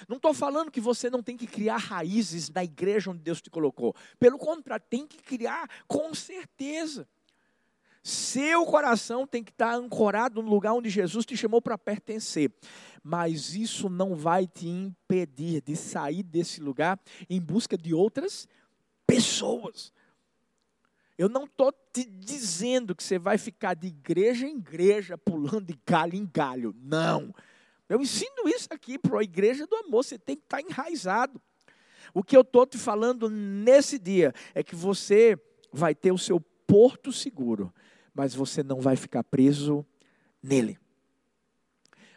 Não 0.08 0.16
estou 0.16 0.34
falando 0.34 0.70
que 0.70 0.80
você 0.80 1.08
não 1.08 1.22
tem 1.22 1.36
que 1.36 1.46
criar 1.46 1.78
raízes 1.78 2.50
na 2.50 2.62
igreja 2.62 3.10
onde 3.10 3.20
Deus 3.20 3.40
te 3.40 3.50
colocou. 3.50 3.94
Pelo 4.18 4.38
contrário, 4.38 4.84
tem 4.88 5.06
que 5.06 5.16
criar 5.16 5.68
com 5.86 6.14
certeza. 6.14 7.08
Seu 8.06 8.64
coração 8.64 9.26
tem 9.26 9.42
que 9.42 9.50
estar 9.50 9.74
ancorado 9.74 10.40
no 10.40 10.48
lugar 10.48 10.72
onde 10.74 10.88
Jesus 10.88 11.26
te 11.26 11.36
chamou 11.36 11.60
para 11.60 11.76
pertencer. 11.76 12.52
Mas 13.02 13.56
isso 13.56 13.88
não 13.88 14.14
vai 14.14 14.46
te 14.46 14.68
impedir 14.68 15.60
de 15.60 15.74
sair 15.74 16.22
desse 16.22 16.60
lugar 16.60 17.00
em 17.28 17.40
busca 17.40 17.76
de 17.76 17.92
outras 17.92 18.46
pessoas. 19.08 19.92
Eu 21.18 21.28
não 21.28 21.46
estou 21.46 21.72
te 21.92 22.04
dizendo 22.04 22.94
que 22.94 23.02
você 23.02 23.18
vai 23.18 23.38
ficar 23.38 23.74
de 23.74 23.88
igreja 23.88 24.46
em 24.46 24.58
igreja, 24.58 25.18
pulando 25.18 25.62
de 25.62 25.78
galho 25.84 26.14
em 26.14 26.30
galho. 26.32 26.76
Não. 26.78 27.34
Eu 27.88 28.00
ensino 28.00 28.48
isso 28.48 28.68
aqui 28.70 29.00
para 29.00 29.18
a 29.18 29.24
igreja 29.24 29.66
do 29.66 29.74
amor. 29.74 30.04
Você 30.04 30.16
tem 30.16 30.36
que 30.36 30.44
estar 30.44 30.60
enraizado. 30.60 31.42
O 32.14 32.22
que 32.22 32.36
eu 32.36 32.42
estou 32.42 32.64
te 32.66 32.78
falando 32.78 33.28
nesse 33.28 33.98
dia 33.98 34.32
é 34.54 34.62
que 34.62 34.76
você 34.76 35.36
vai 35.72 35.92
ter 35.92 36.12
o 36.12 36.18
seu 36.18 36.38
porto 36.68 37.12
seguro 37.12 37.74
mas 38.16 38.34
você 38.34 38.62
não 38.62 38.80
vai 38.80 38.96
ficar 38.96 39.22
preso 39.22 39.84
nele. 40.42 40.78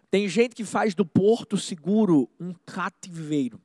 Tem 0.10 0.28
gente 0.28 0.56
que 0.56 0.64
faz 0.64 0.96
do 0.96 1.06
porto 1.06 1.58
seguro 1.58 2.30
um 2.40 2.54
cativeiro. 2.66 3.62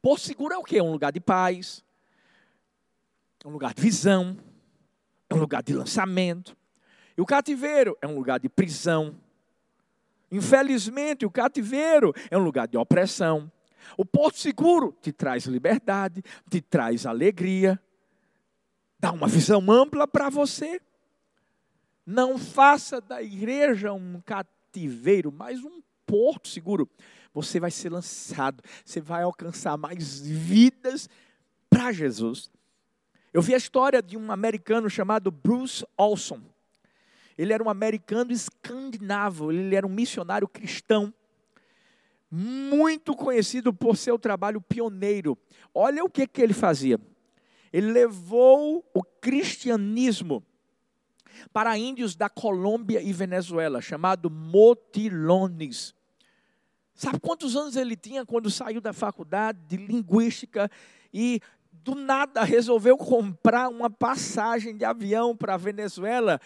Porto 0.00 0.22
seguro 0.22 0.54
é 0.54 0.58
o 0.58 0.64
quê? 0.64 0.80
Um 0.80 0.90
lugar 0.90 1.12
de 1.12 1.20
paz, 1.20 1.84
um 3.44 3.50
lugar 3.50 3.74
de 3.74 3.82
visão, 3.82 4.36
um 5.30 5.36
lugar 5.36 5.62
de 5.62 5.74
lançamento. 5.74 6.56
E 7.16 7.20
o 7.20 7.26
cativeiro 7.26 7.96
é 8.00 8.06
um 8.06 8.16
lugar 8.16 8.40
de 8.40 8.48
prisão. 8.48 9.14
Infelizmente, 10.32 11.26
o 11.26 11.30
cativeiro 11.30 12.12
é 12.30 12.38
um 12.38 12.42
lugar 12.42 12.66
de 12.66 12.76
opressão. 12.76 13.52
O 13.98 14.04
porto 14.04 14.38
seguro 14.38 14.96
te 15.00 15.12
traz 15.12 15.44
liberdade, 15.44 16.22
te 16.50 16.60
traz 16.60 17.04
alegria, 17.04 17.80
dá 18.98 19.12
uma 19.12 19.28
visão 19.28 19.70
ampla 19.70 20.08
para 20.08 20.30
você. 20.30 20.80
Não 22.06 22.38
faça 22.38 23.00
da 23.00 23.22
igreja 23.22 23.92
um 23.92 24.20
cativeiro, 24.20 25.32
mas 25.32 25.62
um 25.62 25.80
porto 26.06 26.48
seguro. 26.48 26.88
Você 27.32 27.58
vai 27.58 27.70
ser 27.70 27.90
lançado, 27.90 28.62
você 28.84 29.00
vai 29.00 29.22
alcançar 29.22 29.76
mais 29.76 30.20
vidas 30.20 31.08
para 31.68 31.92
Jesus. 31.92 32.50
Eu 33.32 33.42
vi 33.42 33.54
a 33.54 33.56
história 33.56 34.00
de 34.00 34.16
um 34.16 34.30
americano 34.30 34.88
chamado 34.88 35.30
Bruce 35.30 35.84
Olson. 35.98 36.40
Ele 37.36 37.52
era 37.52 37.64
um 37.64 37.68
americano 37.68 38.30
escandinavo, 38.30 39.50
ele 39.50 39.74
era 39.74 39.84
um 39.84 39.90
missionário 39.90 40.46
cristão, 40.46 41.12
muito 42.30 43.14
conhecido 43.16 43.74
por 43.74 43.96
seu 43.96 44.18
trabalho 44.18 44.60
pioneiro. 44.60 45.36
Olha 45.74 46.04
o 46.04 46.10
que, 46.10 46.28
que 46.28 46.40
ele 46.40 46.52
fazia. 46.52 47.00
Ele 47.72 47.90
levou 47.90 48.88
o 48.94 49.02
cristianismo 49.02 50.44
para 51.52 51.76
índios 51.78 52.14
da 52.14 52.28
Colômbia 52.28 53.02
e 53.02 53.12
Venezuela, 53.12 53.80
chamado 53.80 54.30
Motilones. 54.30 55.94
Sabe 56.94 57.18
quantos 57.18 57.56
anos 57.56 57.76
ele 57.76 57.96
tinha 57.96 58.24
quando 58.24 58.50
saiu 58.50 58.80
da 58.80 58.92
faculdade 58.92 59.58
de 59.66 59.76
linguística 59.76 60.70
e 61.12 61.40
do 61.72 61.94
nada 61.94 62.44
resolveu 62.44 62.96
comprar 62.96 63.68
uma 63.68 63.90
passagem 63.90 64.76
de 64.76 64.84
avião 64.84 65.36
para 65.36 65.54
a 65.54 65.58
Venezuela? 65.58 66.40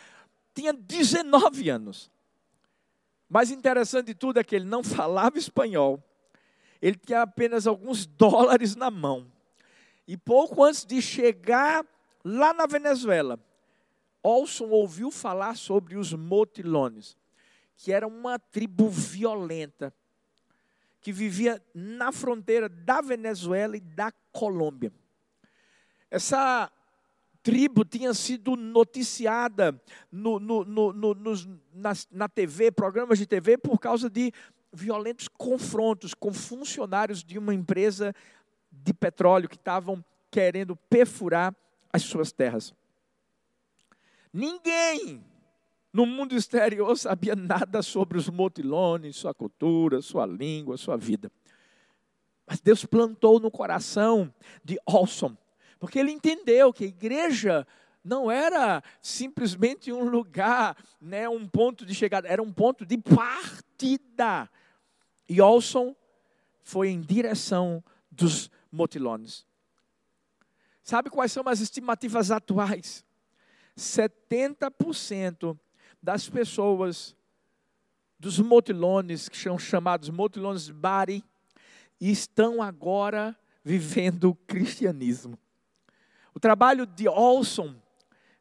Tinha 0.55 0.73
19 0.73 1.69
anos. 1.69 2.11
Mais 3.29 3.51
interessante 3.51 4.07
de 4.07 4.15
tudo 4.15 4.41
é 4.41 4.45
que 4.45 4.57
ele 4.57 4.65
não 4.65 4.83
falava 4.83 5.39
espanhol. 5.39 6.03
Ele 6.81 6.97
tinha 6.97 7.23
apenas 7.23 7.67
alguns 7.67 8.07
dólares 8.07 8.75
na 8.75 8.91
mão. 8.91 9.31
E 10.07 10.17
pouco 10.17 10.65
antes 10.65 10.87
de 10.87 11.03
chegar 11.03 11.85
lá 12.25 12.55
na 12.55 12.67
Venezuela, 12.67 13.39
Olson 14.23 14.69
ouviu 14.69 15.11
falar 15.11 15.57
sobre 15.57 15.97
os 15.97 16.13
motilones, 16.13 17.17
que 17.77 17.93
era 17.93 18.07
uma 18.07 18.39
tribo 18.39 18.89
violenta, 18.89 19.95
que 21.01 21.13
vivia 21.13 21.63
na 21.75 22.11
fronteira 22.13 22.69
da 22.69 23.01
Venezuela 23.01 23.77
e 23.77 23.81
da 23.81 24.13
Colômbia. 24.33 24.93
Essa 26.11 26.71
tribo 27.43 27.85
tinha 27.85 28.13
sido 28.13 28.57
noticiada 28.57 29.81
no, 30.11 30.39
no, 30.39 30.65
no, 30.65 31.15
na 32.11 32.29
TV, 32.29 32.71
programas 32.71 33.19
de 33.19 33.27
TV, 33.27 33.57
por 33.57 33.79
causa 33.79 34.11
de 34.11 34.33
violentos 34.73 35.29
confrontos 35.29 36.13
com 36.13 36.33
funcionários 36.33 37.25
de 37.25 37.39
uma 37.39 37.55
empresa 37.55 38.15
de 38.71 38.93
petróleo 38.93 39.49
que 39.49 39.57
estavam 39.57 40.05
querendo 40.31 40.77
perfurar 40.77 41.55
as 41.93 42.03
suas 42.03 42.33
terras. 42.33 42.75
Ninguém 44.33 45.25
no 45.93 46.07
mundo 46.07 46.35
exterior 46.35 46.97
sabia 46.97 47.35
nada 47.35 47.83
sobre 47.83 48.19
os 48.19 48.29
motilones, 48.29 49.17
sua 49.17 49.35
cultura, 49.35 50.01
sua 50.03 50.27
língua, 50.27 50.77
sua 50.77 50.97
vida. 50.97 51.31
Mas 52.47 52.61
Deus 52.61 52.85
plantou 52.85 53.41
no 53.41 53.51
coração 53.51 54.33
de 54.65 54.79
Olson, 54.87 55.37
porque 55.79 55.99
ele 55.99 56.11
entendeu 56.11 56.73
que 56.73 56.85
a 56.85 56.89
igreja 56.89 57.67
não 58.03 58.31
era 58.31 58.83
simplesmente 59.03 59.93
um 59.93 60.09
lugar, 60.09 60.77
né, 61.01 61.29
um 61.29 61.47
ponto 61.47 61.85
de 61.85 61.95
chegada, 61.95 62.27
era 62.29 62.43
um 62.43 62.53
ponto 62.53 62.87
de 62.87 62.97
partida. 62.97 64.49
E 65.29 65.41
Olson 65.41 65.95
foi 66.63 66.89
em 66.89 67.01
direção 67.01 67.83
dos 68.11 68.51
motilones. 68.73 69.47
Sabe 70.83 71.11
quais 71.11 71.33
são 71.33 71.43
as 71.47 71.61
estimativas 71.61 72.31
atuais? 72.31 73.05
70% 73.79 75.57
das 76.03 76.29
pessoas 76.29 77.17
dos 78.19 78.39
motilones, 78.41 79.29
que 79.29 79.37
são 79.37 79.59
chamados 79.59 80.11
motilones 80.11 80.69
bari, 80.69 81.25
e 82.01 82.11
estão 82.11 82.61
agora 82.61 83.37
vivendo 83.65 84.31
o 84.31 84.35
cristianismo. 84.35 85.39
O 86.35 86.41
trabalho 86.41 86.87
de 86.87 87.09
Olson 87.09 87.75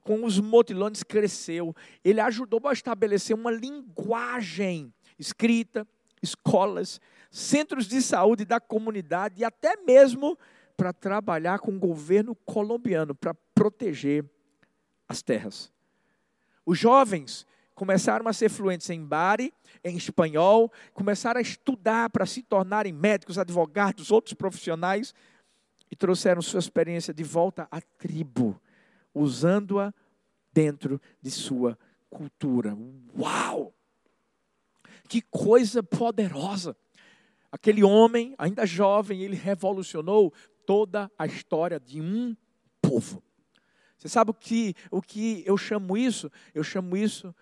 com 0.02 0.23
os 0.23 0.39
motilones 0.39 1.04
cresceu. 1.04 1.76
Ele 2.04 2.21
ajudou 2.21 2.62
a 2.67 2.73
estabelecer 2.73 3.36
uma 3.36 3.52
linguagem 3.52 4.93
escrita, 5.19 5.86
escolas, 6.21 7.02
centros 7.30 7.88
de 7.88 8.02
saúde 8.02 8.45
da 8.45 8.60
comunidade 8.60 9.41
e 9.41 9.43
até 9.43 9.76
mesmo 9.76 10.38
para 10.78 10.93
trabalhar 10.93 11.60
com 11.60 11.76
o 11.76 11.80
governo 11.80 12.36
colombiano 12.36 13.13
para 13.13 13.34
proteger 13.34 14.23
as 15.07 15.21
terras. 15.21 15.71
Os 16.65 16.77
jovens 16.77 17.45
começaram 17.73 18.27
a 18.27 18.33
ser 18.33 18.49
fluentes 18.49 18.89
em 18.89 19.03
Bari, 19.03 19.53
em 19.83 19.95
espanhol, 19.95 20.71
começaram 20.93 21.37
a 21.37 21.41
estudar 21.41 22.09
para 22.09 22.25
se 22.25 22.41
tornarem 22.41 22.91
médicos, 22.91 23.37
advogados, 23.37 24.11
outros 24.11 24.33
profissionais 24.33 25.13
e 25.89 25.95
trouxeram 25.95 26.41
sua 26.41 26.59
experiência 26.59 27.13
de 27.13 27.23
volta 27.23 27.67
à 27.71 27.79
tribo, 27.79 28.59
usando-a 29.13 29.93
dentro 30.51 30.99
de 31.21 31.31
sua 31.31 31.77
cultura. 32.09 32.75
Uau! 33.17 33.73
Que 35.07 35.21
coisa 35.21 35.81
poderosa! 35.81 36.75
Aquele 37.51 37.83
homem, 37.83 38.35
ainda 38.37 38.65
jovem, 38.65 39.21
ele 39.21 39.35
revolucionou 39.35 40.33
toda 40.65 41.09
a 41.17 41.25
história 41.25 41.79
de 41.79 42.01
um 42.01 42.35
povo. 42.81 43.23
Você 43.97 44.07
sabe 44.07 44.31
o 44.31 44.33
que, 44.33 44.75
o 44.91 45.01
que 45.01 45.43
eu 45.45 45.57
chamo 45.57 45.97
isso? 45.97 46.31
Eu 46.53 46.63
chamo 46.63 46.95
isso 46.95 47.33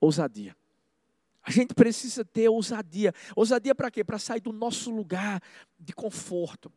ousadia. 0.00 0.56
A 1.42 1.50
gente 1.50 1.74
precisa 1.74 2.24
ter 2.24 2.48
ousadia. 2.48 3.12
Ousadia 3.34 3.74
para 3.74 3.90
quê? 3.90 4.04
Para 4.04 4.18
sair 4.18 4.40
do 4.40 4.52
nosso 4.52 4.90
lugar 4.90 5.40
de 5.78 5.92
conforto. 5.92 6.70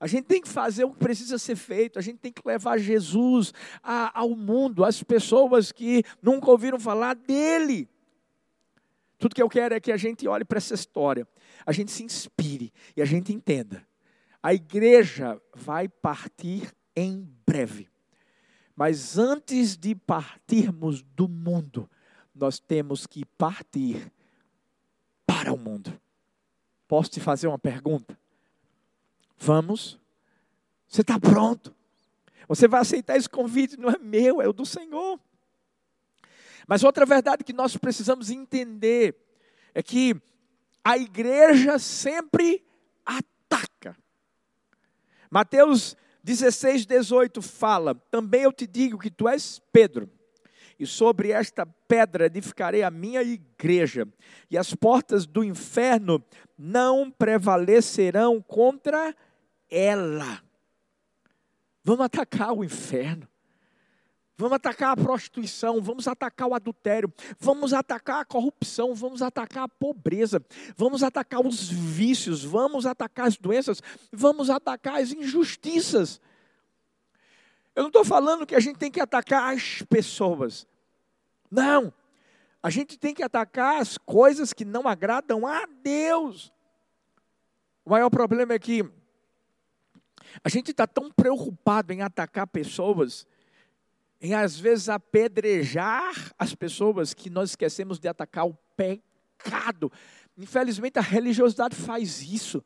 A 0.00 0.06
gente 0.06 0.26
tem 0.26 0.40
que 0.40 0.48
fazer 0.48 0.84
o 0.84 0.92
que 0.92 0.98
precisa 0.98 1.38
ser 1.38 1.56
feito, 1.56 1.98
a 1.98 2.02
gente 2.02 2.18
tem 2.18 2.32
que 2.32 2.40
levar 2.46 2.78
Jesus 2.78 3.52
a, 3.82 4.16
ao 4.20 4.30
mundo, 4.30 4.84
às 4.84 5.02
pessoas 5.02 5.72
que 5.72 6.04
nunca 6.22 6.50
ouviram 6.50 6.78
falar 6.78 7.16
dele. 7.16 7.88
Tudo 9.18 9.34
que 9.34 9.42
eu 9.42 9.48
quero 9.48 9.74
é 9.74 9.80
que 9.80 9.90
a 9.90 9.96
gente 9.96 10.28
olhe 10.28 10.44
para 10.44 10.58
essa 10.58 10.72
história, 10.72 11.26
a 11.66 11.72
gente 11.72 11.90
se 11.90 12.04
inspire 12.04 12.72
e 12.96 13.02
a 13.02 13.04
gente 13.04 13.32
entenda. 13.32 13.84
A 14.40 14.54
igreja 14.54 15.42
vai 15.52 15.88
partir 15.88 16.72
em 16.98 17.28
breve. 17.46 17.88
Mas 18.74 19.18
antes 19.18 19.76
de 19.76 19.94
partirmos 19.94 21.02
do 21.02 21.28
mundo, 21.28 21.90
nós 22.34 22.58
temos 22.58 23.06
que 23.06 23.24
partir 23.24 24.12
para 25.26 25.52
o 25.52 25.58
mundo. 25.58 26.00
Posso 26.86 27.10
te 27.10 27.20
fazer 27.20 27.48
uma 27.48 27.58
pergunta? 27.58 28.18
Vamos? 29.36 29.98
Você 30.88 31.02
está 31.02 31.18
pronto? 31.18 31.74
Você 32.48 32.66
vai 32.66 32.80
aceitar 32.80 33.16
esse 33.16 33.28
convite? 33.28 33.78
Não 33.78 33.90
é 33.90 33.98
meu, 33.98 34.40
é 34.40 34.48
o 34.48 34.52
do 34.52 34.64
Senhor. 34.64 35.20
Mas 36.66 36.82
outra 36.82 37.04
verdade 37.04 37.44
que 37.44 37.52
nós 37.52 37.76
precisamos 37.76 38.30
entender 38.30 39.16
é 39.74 39.82
que 39.82 40.14
a 40.82 40.96
igreja 40.96 41.78
sempre 41.78 42.64
ataca. 43.04 43.96
Mateus 45.30 45.96
16, 46.22 46.86
18 46.86 47.40
fala: 47.40 47.94
Também 48.10 48.42
eu 48.42 48.52
te 48.52 48.66
digo 48.66 48.98
que 48.98 49.10
tu 49.10 49.28
és 49.28 49.60
Pedro 49.72 50.10
e 50.78 50.86
sobre 50.86 51.32
esta 51.32 51.66
pedra 51.66 52.26
edificarei 52.26 52.82
a 52.82 52.90
minha 52.90 53.22
igreja, 53.22 54.06
e 54.48 54.56
as 54.56 54.74
portas 54.74 55.26
do 55.26 55.42
inferno 55.42 56.22
não 56.56 57.10
prevalecerão 57.10 58.40
contra 58.40 59.14
ela. 59.68 60.40
Vamos 61.82 62.04
atacar 62.04 62.52
o 62.52 62.62
inferno. 62.62 63.26
Vamos 64.40 64.54
atacar 64.54 64.92
a 64.92 64.96
prostituição, 64.96 65.82
vamos 65.82 66.06
atacar 66.06 66.46
o 66.46 66.54
adultério, 66.54 67.12
vamos 67.40 67.72
atacar 67.72 68.20
a 68.20 68.24
corrupção, 68.24 68.94
vamos 68.94 69.20
atacar 69.20 69.64
a 69.64 69.68
pobreza, 69.68 70.40
vamos 70.76 71.02
atacar 71.02 71.44
os 71.44 71.68
vícios, 71.68 72.44
vamos 72.44 72.86
atacar 72.86 73.26
as 73.26 73.36
doenças, 73.36 73.82
vamos 74.12 74.48
atacar 74.48 75.00
as 75.00 75.12
injustiças. 75.12 76.20
Eu 77.74 77.82
não 77.82 77.88
estou 77.88 78.04
falando 78.04 78.46
que 78.46 78.54
a 78.54 78.60
gente 78.60 78.78
tem 78.78 78.92
que 78.92 79.00
atacar 79.00 79.52
as 79.52 79.82
pessoas. 79.82 80.68
Não. 81.50 81.92
A 82.62 82.70
gente 82.70 82.96
tem 82.96 83.12
que 83.12 83.24
atacar 83.24 83.82
as 83.82 83.98
coisas 83.98 84.52
que 84.52 84.64
não 84.64 84.86
agradam 84.86 85.48
a 85.48 85.66
Deus. 85.82 86.52
O 87.84 87.90
maior 87.90 88.08
problema 88.08 88.52
é 88.52 88.58
que 88.60 88.88
a 90.44 90.48
gente 90.48 90.70
está 90.70 90.86
tão 90.86 91.10
preocupado 91.10 91.92
em 91.92 92.02
atacar 92.02 92.46
pessoas, 92.46 93.26
em 94.20 94.34
às 94.34 94.58
vezes 94.58 94.88
apedrejar 94.88 96.32
as 96.38 96.54
pessoas, 96.54 97.14
que 97.14 97.30
nós 97.30 97.50
esquecemos 97.50 97.98
de 97.98 98.08
atacar 98.08 98.46
o 98.46 98.56
pecado. 98.76 99.90
Infelizmente 100.36 100.98
a 100.98 101.02
religiosidade 101.02 101.74
faz 101.74 102.22
isso 102.22 102.62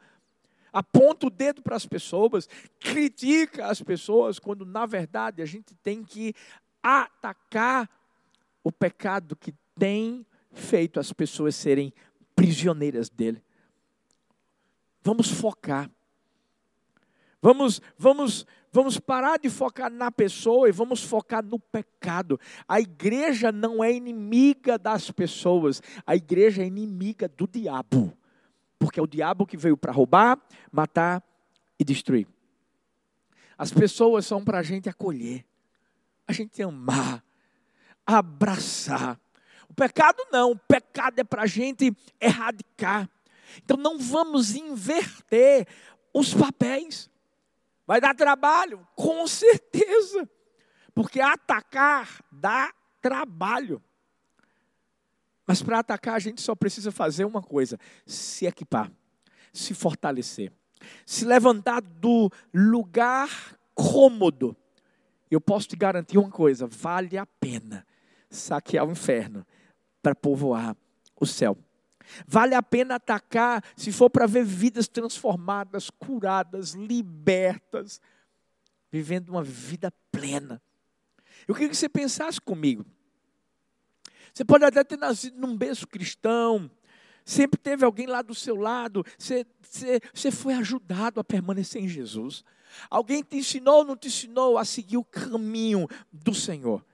aponta 0.72 1.26
o 1.26 1.30
dedo 1.30 1.62
para 1.62 1.76
as 1.76 1.84
pessoas, 1.84 2.48
critica 2.80 3.66
as 3.66 3.82
pessoas, 3.82 4.38
quando 4.38 4.64
na 4.64 4.86
verdade 4.86 5.42
a 5.42 5.44
gente 5.46 5.74
tem 5.74 6.02
que 6.02 6.34
atacar 6.82 7.88
o 8.64 8.72
pecado 8.72 9.36
que 9.36 9.54
tem 9.78 10.26
feito 10.52 10.98
as 10.98 11.12
pessoas 11.12 11.54
serem 11.54 11.92
prisioneiras 12.34 13.10
dele. 13.10 13.42
Vamos 15.02 15.28
focar. 15.28 15.90
Vamos, 17.40 17.80
vamos, 17.98 18.46
vamos 18.72 18.98
parar 18.98 19.38
de 19.38 19.48
focar 19.48 19.90
na 19.92 20.10
pessoa 20.10 20.68
e 20.68 20.72
vamos 20.72 21.04
focar 21.04 21.44
no 21.44 21.58
pecado. 21.58 22.40
A 22.66 22.80
igreja 22.80 23.52
não 23.52 23.84
é 23.84 23.92
inimiga 23.92 24.76
das 24.76 25.10
pessoas, 25.10 25.80
a 26.04 26.16
igreja 26.16 26.62
é 26.62 26.66
inimiga 26.66 27.28
do 27.28 27.46
diabo 27.46 28.16
porque 28.82 28.98
é 28.98 29.02
o 29.02 29.06
diabo 29.06 29.46
que 29.46 29.56
veio 29.56 29.76
para 29.76 29.92
roubar, 29.92 30.36
matar 30.72 31.22
e 31.78 31.84
destruir. 31.84 32.26
As 33.56 33.72
pessoas 33.72 34.26
são 34.26 34.44
para 34.44 34.58
a 34.58 34.62
gente 34.62 34.88
acolher, 34.88 35.46
a 36.26 36.32
gente 36.32 36.60
amar, 36.60 37.22
abraçar. 38.04 39.20
O 39.68 39.74
pecado 39.74 40.26
não, 40.32 40.50
o 40.50 40.58
pecado 40.58 41.20
é 41.20 41.24
para 41.24 41.42
a 41.42 41.46
gente 41.46 41.96
erradicar. 42.20 43.08
Então 43.58 43.76
não 43.76 44.00
vamos 44.00 44.56
inverter 44.56 45.68
os 46.12 46.34
papéis. 46.34 47.08
Vai 47.86 48.00
dar 48.00 48.14
trabalho? 48.14 48.86
Com 48.94 49.26
certeza. 49.26 50.28
Porque 50.94 51.20
atacar 51.20 52.22
dá 52.30 52.72
trabalho. 53.00 53.82
Mas 55.46 55.62
para 55.62 55.80
atacar, 55.80 56.14
a 56.14 56.18
gente 56.18 56.40
só 56.40 56.54
precisa 56.54 56.92
fazer 56.92 57.24
uma 57.24 57.42
coisa: 57.42 57.78
se 58.06 58.46
equipar, 58.46 58.90
se 59.52 59.74
fortalecer, 59.74 60.52
se 61.04 61.24
levantar 61.24 61.80
do 61.82 62.30
lugar 62.54 63.28
cômodo. 63.74 64.56
Eu 65.30 65.40
posso 65.40 65.68
te 65.68 65.76
garantir 65.76 66.18
uma 66.18 66.30
coisa: 66.30 66.66
vale 66.66 67.18
a 67.18 67.26
pena 67.26 67.86
saquear 68.30 68.86
o 68.86 68.92
inferno 68.92 69.46
para 70.02 70.14
povoar 70.14 70.76
o 71.20 71.26
céu. 71.26 71.56
Vale 72.26 72.54
a 72.54 72.62
pena 72.62 72.96
atacar 72.96 73.62
se 73.76 73.92
for 73.92 74.10
para 74.10 74.26
ver 74.26 74.44
vidas 74.44 74.88
transformadas, 74.88 75.90
curadas, 75.90 76.72
libertas, 76.72 78.00
vivendo 78.90 79.30
uma 79.30 79.42
vida 79.42 79.92
plena. 80.10 80.60
Eu 81.46 81.54
queria 81.54 81.70
que 81.70 81.76
você 81.76 81.88
pensasse 81.88 82.40
comigo. 82.40 82.84
Você 84.32 84.44
pode 84.44 84.64
até 84.64 84.82
ter 84.82 84.96
nascido 84.96 85.38
num 85.38 85.56
berço 85.56 85.86
cristão, 85.86 86.70
sempre 87.24 87.58
teve 87.58 87.84
alguém 87.84 88.06
lá 88.06 88.22
do 88.22 88.34
seu 88.34 88.56
lado, 88.56 89.04
você, 89.18 89.46
você, 89.60 90.00
você 90.12 90.30
foi 90.30 90.54
ajudado 90.54 91.20
a 91.20 91.24
permanecer 91.24 91.82
em 91.82 91.88
Jesus. 91.88 92.44
Alguém 92.88 93.22
te 93.22 93.36
ensinou 93.36 93.78
ou 93.78 93.84
não 93.84 93.96
te 93.96 94.08
ensinou 94.08 94.56
a 94.56 94.64
seguir 94.64 94.96
o 94.96 95.04
caminho 95.04 95.86
do 96.10 96.34
Senhor? 96.34 96.84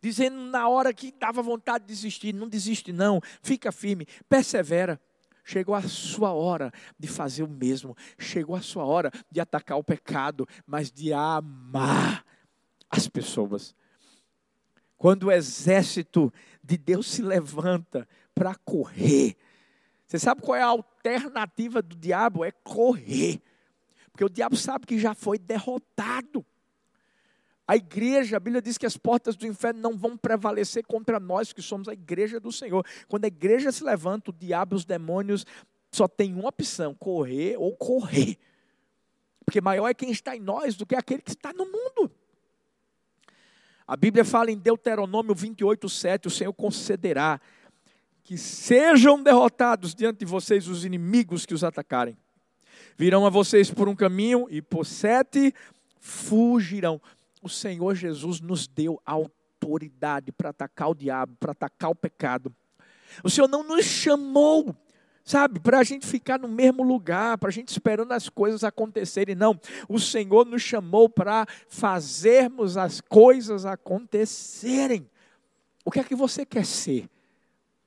Dizendo 0.00 0.36
na 0.36 0.68
hora 0.68 0.92
que 0.92 1.12
dava 1.12 1.42
vontade 1.42 1.84
de 1.84 1.88
desistir, 1.88 2.32
não 2.32 2.48
desiste 2.48 2.92
não, 2.92 3.20
fica 3.42 3.72
firme, 3.72 4.06
persevera. 4.28 5.00
Chegou 5.44 5.74
a 5.76 5.82
sua 5.82 6.32
hora 6.32 6.72
de 6.98 7.06
fazer 7.06 7.44
o 7.44 7.48
mesmo. 7.48 7.96
Chegou 8.18 8.56
a 8.56 8.60
sua 8.60 8.84
hora 8.84 9.12
de 9.30 9.40
atacar 9.40 9.78
o 9.78 9.84
pecado, 9.84 10.46
mas 10.66 10.90
de 10.90 11.12
amar 11.12 12.24
as 12.90 13.06
pessoas. 13.06 13.74
Quando 14.98 15.24
o 15.24 15.32
exército 15.32 16.32
de 16.64 16.76
Deus 16.76 17.06
se 17.06 17.22
levanta 17.22 18.08
para 18.34 18.56
correr, 18.56 19.36
você 20.06 20.18
sabe 20.18 20.40
qual 20.40 20.56
é 20.56 20.62
a 20.62 20.66
alternativa 20.66 21.82
do 21.82 21.96
diabo? 21.96 22.44
É 22.44 22.50
correr. 22.50 23.40
Porque 24.10 24.24
o 24.24 24.28
diabo 24.28 24.56
sabe 24.56 24.86
que 24.86 24.98
já 24.98 25.14
foi 25.14 25.38
derrotado. 25.38 26.44
A 27.68 27.76
igreja, 27.76 28.36
a 28.36 28.40
Bíblia 28.40 28.62
diz 28.62 28.78
que 28.78 28.86
as 28.86 28.96
portas 28.96 29.34
do 29.34 29.46
inferno 29.46 29.80
não 29.80 29.96
vão 29.96 30.16
prevalecer 30.16 30.84
contra 30.84 31.18
nós, 31.18 31.52
que 31.52 31.60
somos 31.60 31.88
a 31.88 31.92
igreja 31.92 32.38
do 32.38 32.52
Senhor. 32.52 32.86
Quando 33.08 33.24
a 33.24 33.28
igreja 33.28 33.72
se 33.72 33.82
levanta, 33.82 34.30
o 34.30 34.34
diabo 34.34 34.74
e 34.74 34.76
os 34.76 34.84
demônios 34.84 35.44
só 35.90 36.06
tem 36.06 36.32
uma 36.32 36.48
opção: 36.48 36.94
correr 36.94 37.56
ou 37.58 37.76
correr. 37.76 38.38
Porque 39.44 39.60
maior 39.60 39.88
é 39.88 39.94
quem 39.94 40.10
está 40.10 40.36
em 40.36 40.40
nós 40.40 40.76
do 40.76 40.86
que 40.86 40.94
aquele 40.94 41.22
que 41.22 41.30
está 41.30 41.52
no 41.52 41.66
mundo. 41.66 42.10
A 43.86 43.96
Bíblia 43.96 44.24
fala 44.24 44.50
em 44.50 44.58
Deuteronômio 44.58 45.34
28, 45.34 45.88
7: 45.88 46.28
o 46.28 46.30
Senhor 46.30 46.52
concederá 46.52 47.40
que 48.22 48.36
sejam 48.36 49.22
derrotados 49.22 49.94
diante 49.94 50.18
de 50.18 50.24
vocês 50.24 50.66
os 50.66 50.84
inimigos 50.84 51.46
que 51.46 51.54
os 51.54 51.62
atacarem. 51.62 52.16
Virão 52.96 53.24
a 53.24 53.30
vocês 53.30 53.70
por 53.70 53.88
um 53.88 53.94
caminho 53.94 54.48
e 54.50 54.60
por 54.60 54.84
sete 54.84 55.54
fugirão. 56.00 57.00
O 57.46 57.48
Senhor 57.48 57.94
Jesus 57.94 58.40
nos 58.40 58.66
deu 58.66 59.00
autoridade 59.06 60.32
para 60.32 60.50
atacar 60.50 60.90
o 60.90 60.94
diabo, 60.96 61.36
para 61.38 61.52
atacar 61.52 61.90
o 61.90 61.94
pecado. 61.94 62.52
O 63.22 63.30
Senhor 63.30 63.46
não 63.46 63.62
nos 63.62 63.84
chamou 63.84 64.74
sabe, 65.24 65.58
para 65.58 65.80
a 65.80 65.84
gente 65.84 66.06
ficar 66.06 66.38
no 66.38 66.46
mesmo 66.46 66.84
lugar, 66.84 67.36
para 67.38 67.48
a 67.48 67.52
gente 67.52 67.68
esperando 67.68 68.12
as 68.12 68.28
coisas 68.28 68.62
acontecerem. 68.62 69.34
Não, 69.34 69.58
o 69.88 69.98
Senhor 69.98 70.46
nos 70.46 70.62
chamou 70.62 71.08
para 71.08 71.46
fazermos 71.68 72.76
as 72.76 73.00
coisas 73.00 73.66
acontecerem. 73.66 75.10
O 75.84 75.90
que 75.90 75.98
é 75.98 76.04
que 76.04 76.14
você 76.14 76.46
quer 76.46 76.64
ser? 76.64 77.08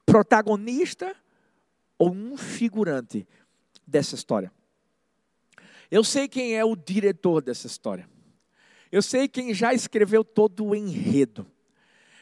Protagonista 0.05 1.15
ou 1.97 2.11
um 2.11 2.35
figurante 2.35 3.25
dessa 3.87 4.15
história? 4.15 4.51
Eu 5.89 6.03
sei 6.03 6.27
quem 6.27 6.55
é 6.55 6.63
o 6.63 6.75
diretor 6.75 7.41
dessa 7.41 7.67
história. 7.67 8.07
Eu 8.91 9.01
sei 9.01 9.27
quem 9.27 9.53
já 9.53 9.73
escreveu 9.73 10.23
todo 10.23 10.65
o 10.65 10.75
enredo. 10.75 11.45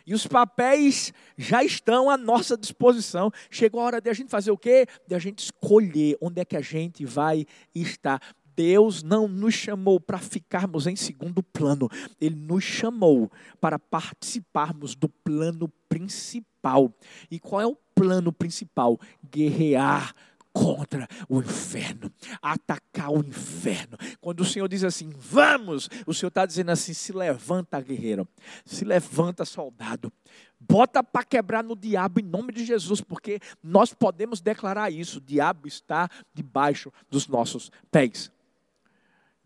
E 0.06 0.14
os 0.14 0.26
papéis 0.26 1.14
já 1.38 1.64
estão 1.64 2.10
à 2.10 2.16
nossa 2.16 2.58
disposição. 2.58 3.30
Chegou 3.52 3.82
a 3.82 3.84
hora 3.84 4.02
de 4.02 4.10
a 4.10 4.14
gente 4.14 4.30
fazer 4.30 4.52
o 4.52 4.58
quê? 4.58 4.88
De 5.06 5.14
a 5.14 5.20
gente 5.20 5.40
escolher 5.40 6.18
onde 6.22 6.40
é 6.40 6.46
que 6.46 6.56
a 6.56 6.62
gente 6.62 7.06
vai 7.06 7.46
estar. 7.76 8.22
Deus 8.56 9.04
não 9.04 9.28
nos 9.28 9.54
chamou 9.54 10.00
para 10.00 10.18
ficarmos 10.18 10.88
em 10.88 10.96
segundo 10.96 11.44
plano, 11.44 11.88
Ele 12.20 12.36
nos 12.36 12.64
chamou 12.64 13.32
para 13.62 13.78
participarmos 13.78 14.96
do 14.96 15.08
plano 15.08 15.72
principal. 15.88 16.92
E 17.30 17.40
qual 17.40 17.62
é 17.62 17.68
o 17.68 17.78
plano 17.94 18.34
principal? 18.34 19.00
Guerrear 19.30 20.16
contra 20.58 21.08
o 21.30 21.40
inferno, 21.40 22.12
atacar 22.42 23.12
o 23.12 23.20
inferno. 23.20 23.96
Quando 24.20 24.40
o 24.40 24.46
Senhor 24.46 24.68
diz 24.68 24.84
assim, 24.84 25.12
vamos, 25.16 25.88
o 26.08 26.14
Senhor 26.14 26.30
está 26.30 26.48
dizendo 26.48 26.72
assim: 26.72 26.94
se 26.94 27.14
levanta, 27.14 27.80
guerreiro, 27.80 28.28
se 28.66 28.84
levanta, 28.84 29.46
soldado, 29.46 30.12
bota 30.60 31.04
para 31.04 31.24
quebrar 31.24 31.64
no 31.64 31.76
diabo 31.76 32.20
em 32.20 32.24
nome 32.24 32.52
de 32.52 32.66
Jesus, 32.66 33.02
porque 33.02 33.40
nós 33.62 33.94
podemos 33.94 34.42
declarar 34.42 34.92
isso: 34.92 35.20
o 35.20 35.22
diabo 35.22 35.68
está 35.68 36.10
debaixo 36.34 36.92
dos 37.08 37.28
nossos 37.28 37.72
pés. 37.92 38.32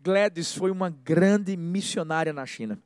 Gladys 0.00 0.54
foi 0.54 0.70
uma 0.70 0.88
grande 0.88 1.56
missionária 1.56 2.32
na 2.32 2.46
China. 2.46 2.78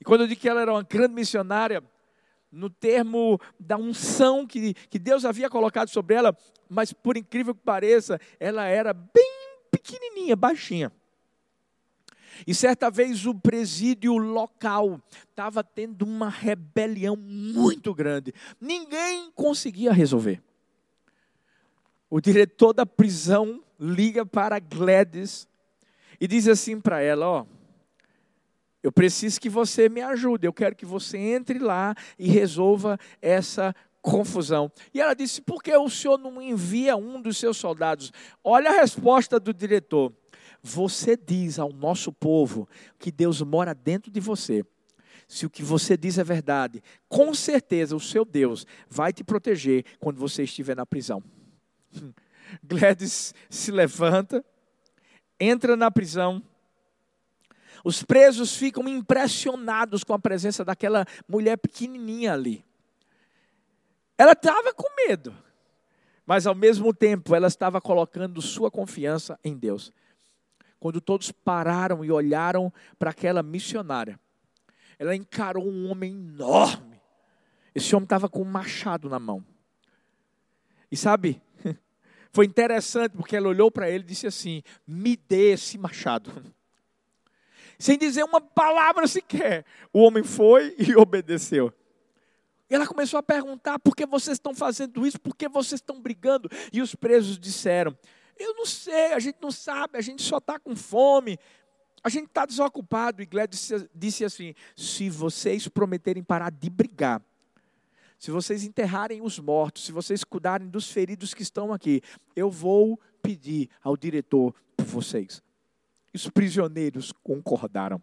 E 0.00 0.04
quando 0.04 0.20
eu 0.22 0.28
digo 0.28 0.40
que 0.40 0.48
ela 0.48 0.62
era 0.62 0.72
uma 0.72 0.84
grande 0.84 1.14
missionária, 1.14 1.82
no 2.50 2.70
termo 2.70 3.40
da 3.58 3.76
unção 3.76 4.46
que, 4.46 4.74
que 4.74 4.98
Deus 4.98 5.24
havia 5.24 5.50
colocado 5.50 5.88
sobre 5.88 6.14
ela, 6.14 6.36
mas 6.68 6.92
por 6.92 7.16
incrível 7.16 7.54
que 7.54 7.62
pareça, 7.62 8.20
ela 8.40 8.64
era 8.64 8.92
bem 8.92 9.32
pequenininha, 9.70 10.34
baixinha. 10.36 10.92
E 12.46 12.54
certa 12.54 12.90
vez 12.90 13.24
o 13.24 13.34
presídio 13.34 14.16
local 14.16 15.00
estava 15.30 15.62
tendo 15.62 16.02
uma 16.02 16.28
rebelião 16.28 17.16
muito 17.16 17.94
grande. 17.94 18.34
Ninguém 18.60 19.30
conseguia 19.34 19.92
resolver. 19.92 20.42
O 22.10 22.20
diretor 22.20 22.72
da 22.72 22.84
prisão 22.84 23.62
liga 23.78 24.24
para 24.24 24.58
Gladys 24.58 25.48
e 26.20 26.26
diz 26.26 26.46
assim 26.48 26.80
para 26.80 27.00
ela: 27.00 27.26
Ó, 27.26 27.46
eu 28.86 28.92
preciso 28.92 29.40
que 29.40 29.48
você 29.48 29.88
me 29.88 30.00
ajude. 30.00 30.46
Eu 30.46 30.52
quero 30.52 30.76
que 30.76 30.86
você 30.86 31.18
entre 31.18 31.58
lá 31.58 31.92
e 32.16 32.28
resolva 32.28 32.96
essa 33.20 33.74
confusão. 34.00 34.70
E 34.94 35.00
ela 35.00 35.12
disse: 35.12 35.42
Por 35.42 35.60
que 35.60 35.76
o 35.76 35.90
senhor 35.90 36.16
não 36.16 36.40
envia 36.40 36.96
um 36.96 37.20
dos 37.20 37.36
seus 37.36 37.56
soldados? 37.56 38.12
Olha 38.44 38.70
a 38.70 38.80
resposta 38.80 39.40
do 39.40 39.52
diretor. 39.52 40.12
Você 40.62 41.16
diz 41.16 41.58
ao 41.58 41.72
nosso 41.72 42.12
povo 42.12 42.68
que 42.96 43.10
Deus 43.10 43.42
mora 43.42 43.74
dentro 43.74 44.08
de 44.08 44.20
você. 44.20 44.64
Se 45.26 45.44
o 45.44 45.50
que 45.50 45.64
você 45.64 45.96
diz 45.96 46.16
é 46.16 46.22
verdade, 46.22 46.80
com 47.08 47.34
certeza 47.34 47.96
o 47.96 48.00
seu 48.00 48.24
Deus 48.24 48.64
vai 48.88 49.12
te 49.12 49.24
proteger 49.24 49.84
quando 49.98 50.18
você 50.18 50.44
estiver 50.44 50.76
na 50.76 50.86
prisão. 50.86 51.20
Gladys 52.62 53.34
se 53.50 53.72
levanta, 53.72 54.44
entra 55.40 55.74
na 55.74 55.90
prisão 55.90 56.40
os 57.86 58.02
presos 58.02 58.56
ficam 58.56 58.88
impressionados 58.88 60.02
com 60.02 60.12
a 60.12 60.18
presença 60.18 60.64
daquela 60.64 61.06
mulher 61.28 61.56
pequenininha 61.56 62.32
ali. 62.32 62.64
Ela 64.18 64.32
estava 64.32 64.74
com 64.74 64.88
medo, 65.06 65.32
mas 66.26 66.48
ao 66.48 66.54
mesmo 66.54 66.92
tempo 66.92 67.32
ela 67.32 67.46
estava 67.46 67.80
colocando 67.80 68.42
sua 68.42 68.72
confiança 68.72 69.38
em 69.44 69.56
Deus. 69.56 69.92
Quando 70.80 71.00
todos 71.00 71.30
pararam 71.30 72.04
e 72.04 72.10
olharam 72.10 72.72
para 72.98 73.10
aquela 73.10 73.40
missionária, 73.40 74.18
ela 74.98 75.14
encarou 75.14 75.64
um 75.64 75.88
homem 75.88 76.10
enorme. 76.10 77.00
Esse 77.72 77.94
homem 77.94 78.06
estava 78.06 78.28
com 78.28 78.42
um 78.42 78.50
machado 78.50 79.08
na 79.08 79.20
mão. 79.20 79.46
E 80.90 80.96
sabe, 80.96 81.40
foi 82.32 82.46
interessante 82.46 83.12
porque 83.12 83.36
ela 83.36 83.46
olhou 83.46 83.70
para 83.70 83.88
ele 83.88 84.02
e 84.02 84.08
disse 84.08 84.26
assim: 84.26 84.60
Me 84.84 85.16
dê 85.16 85.52
esse 85.52 85.78
machado 85.78 86.32
sem 87.78 87.98
dizer 87.98 88.24
uma 88.24 88.40
palavra 88.40 89.06
sequer. 89.06 89.64
O 89.92 90.00
homem 90.00 90.24
foi 90.24 90.74
e 90.78 90.94
obedeceu. 90.96 91.72
E 92.68 92.74
ela 92.74 92.86
começou 92.86 93.18
a 93.18 93.22
perguntar: 93.22 93.78
por 93.78 93.94
que 93.94 94.06
vocês 94.06 94.36
estão 94.36 94.54
fazendo 94.54 95.06
isso? 95.06 95.20
Por 95.20 95.36
que 95.36 95.48
vocês 95.48 95.80
estão 95.80 96.00
brigando? 96.00 96.48
E 96.72 96.80
os 96.80 96.94
presos 96.94 97.38
disseram: 97.38 97.96
Eu 98.38 98.54
não 98.54 98.66
sei, 98.66 99.12
a 99.12 99.18
gente 99.18 99.38
não 99.40 99.50
sabe, 99.50 99.98
a 99.98 100.00
gente 100.00 100.22
só 100.22 100.38
está 100.38 100.58
com 100.58 100.74
fome, 100.74 101.38
a 102.02 102.08
gente 102.08 102.26
está 102.26 102.44
desocupado. 102.44 103.22
E 103.22 103.28
disse, 103.48 103.88
disse 103.94 104.24
assim: 104.24 104.54
Se 104.76 105.08
vocês 105.08 105.68
prometerem 105.68 106.24
parar 106.24 106.50
de 106.50 106.68
brigar, 106.68 107.22
se 108.18 108.30
vocês 108.30 108.64
enterrarem 108.64 109.22
os 109.22 109.38
mortos, 109.38 109.84
se 109.84 109.92
vocês 109.92 110.24
cuidarem 110.24 110.68
dos 110.68 110.90
feridos 110.90 111.34
que 111.34 111.42
estão 111.42 111.72
aqui, 111.72 112.02
eu 112.34 112.50
vou 112.50 112.98
pedir 113.22 113.68
ao 113.82 113.96
diretor 113.96 114.54
por 114.76 114.86
vocês 114.86 115.42
os 116.16 116.28
prisioneiros 116.28 117.12
concordaram. 117.22 118.00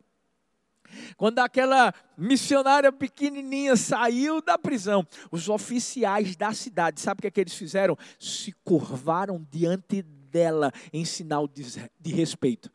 Quando 1.18 1.40
aquela 1.40 1.94
missionária 2.18 2.92
pequenininha 2.92 3.76
saiu 3.76 4.42
da 4.42 4.58
prisão, 4.58 5.06
os 5.32 5.50
oficiais 5.50 6.36
da 6.36 6.54
cidade, 6.54 7.02
sabe 7.02 7.20
o 7.20 7.22
que, 7.22 7.28
é 7.28 7.32
que 7.32 7.42
eles 7.42 7.56
fizeram? 7.56 7.98
Se 8.20 8.52
curvaram 8.64 9.46
diante 9.50 10.02
dela 10.02 10.72
em 10.92 11.04
sinal 11.04 11.48
de, 11.48 11.64
de 12.00 12.14
respeito. 12.14 12.72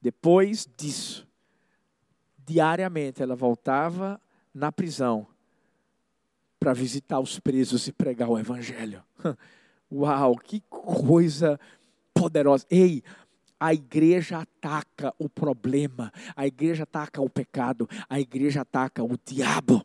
Depois 0.00 0.68
disso, 0.76 1.26
diariamente 2.46 3.22
ela 3.22 3.36
voltava 3.36 4.20
na 4.54 4.72
prisão 4.72 5.26
para 6.58 6.72
visitar 6.72 7.20
os 7.20 7.38
presos 7.38 7.86
e 7.86 7.92
pregar 7.92 8.28
o 8.28 8.38
evangelho. 8.38 9.02
Uau, 9.92 10.36
que 10.36 10.60
coisa 10.68 11.58
poderosa. 12.14 12.66
Ei, 12.70 13.02
a 13.60 13.74
igreja 13.74 14.38
ataca 14.38 15.14
o 15.18 15.28
problema, 15.28 16.10
a 16.34 16.46
igreja 16.46 16.84
ataca 16.84 17.20
o 17.20 17.28
pecado, 17.28 17.86
a 18.08 18.18
igreja 18.18 18.62
ataca 18.62 19.04
o 19.04 19.18
diabo. 19.22 19.84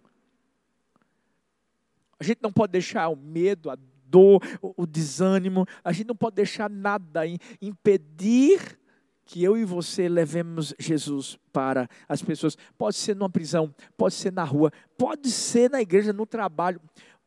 A 2.17 2.23
gente 2.23 2.39
não 2.41 2.53
pode 2.53 2.71
deixar 2.71 3.09
o 3.09 3.17
medo, 3.17 3.69
a 3.69 3.77
dor, 4.07 4.41
o 4.61 4.85
desânimo, 4.85 5.67
a 5.83 5.91
gente 5.91 6.07
não 6.07 6.15
pode 6.15 6.37
deixar 6.37 6.69
nada 6.69 7.23
impedir 7.61 8.79
que 9.25 9.43
eu 9.43 9.57
e 9.57 9.65
você 9.65 10.07
levemos 10.07 10.73
Jesus 10.79 11.37
para 11.51 11.89
as 12.07 12.21
pessoas. 12.21 12.55
Pode 12.77 12.95
ser 12.95 13.15
numa 13.15 13.29
prisão, 13.29 13.73
pode 13.97 14.13
ser 14.13 14.31
na 14.31 14.43
rua, 14.43 14.71
pode 14.97 15.29
ser 15.31 15.69
na 15.69 15.81
igreja, 15.81 16.13
no 16.13 16.25
trabalho. 16.25 16.79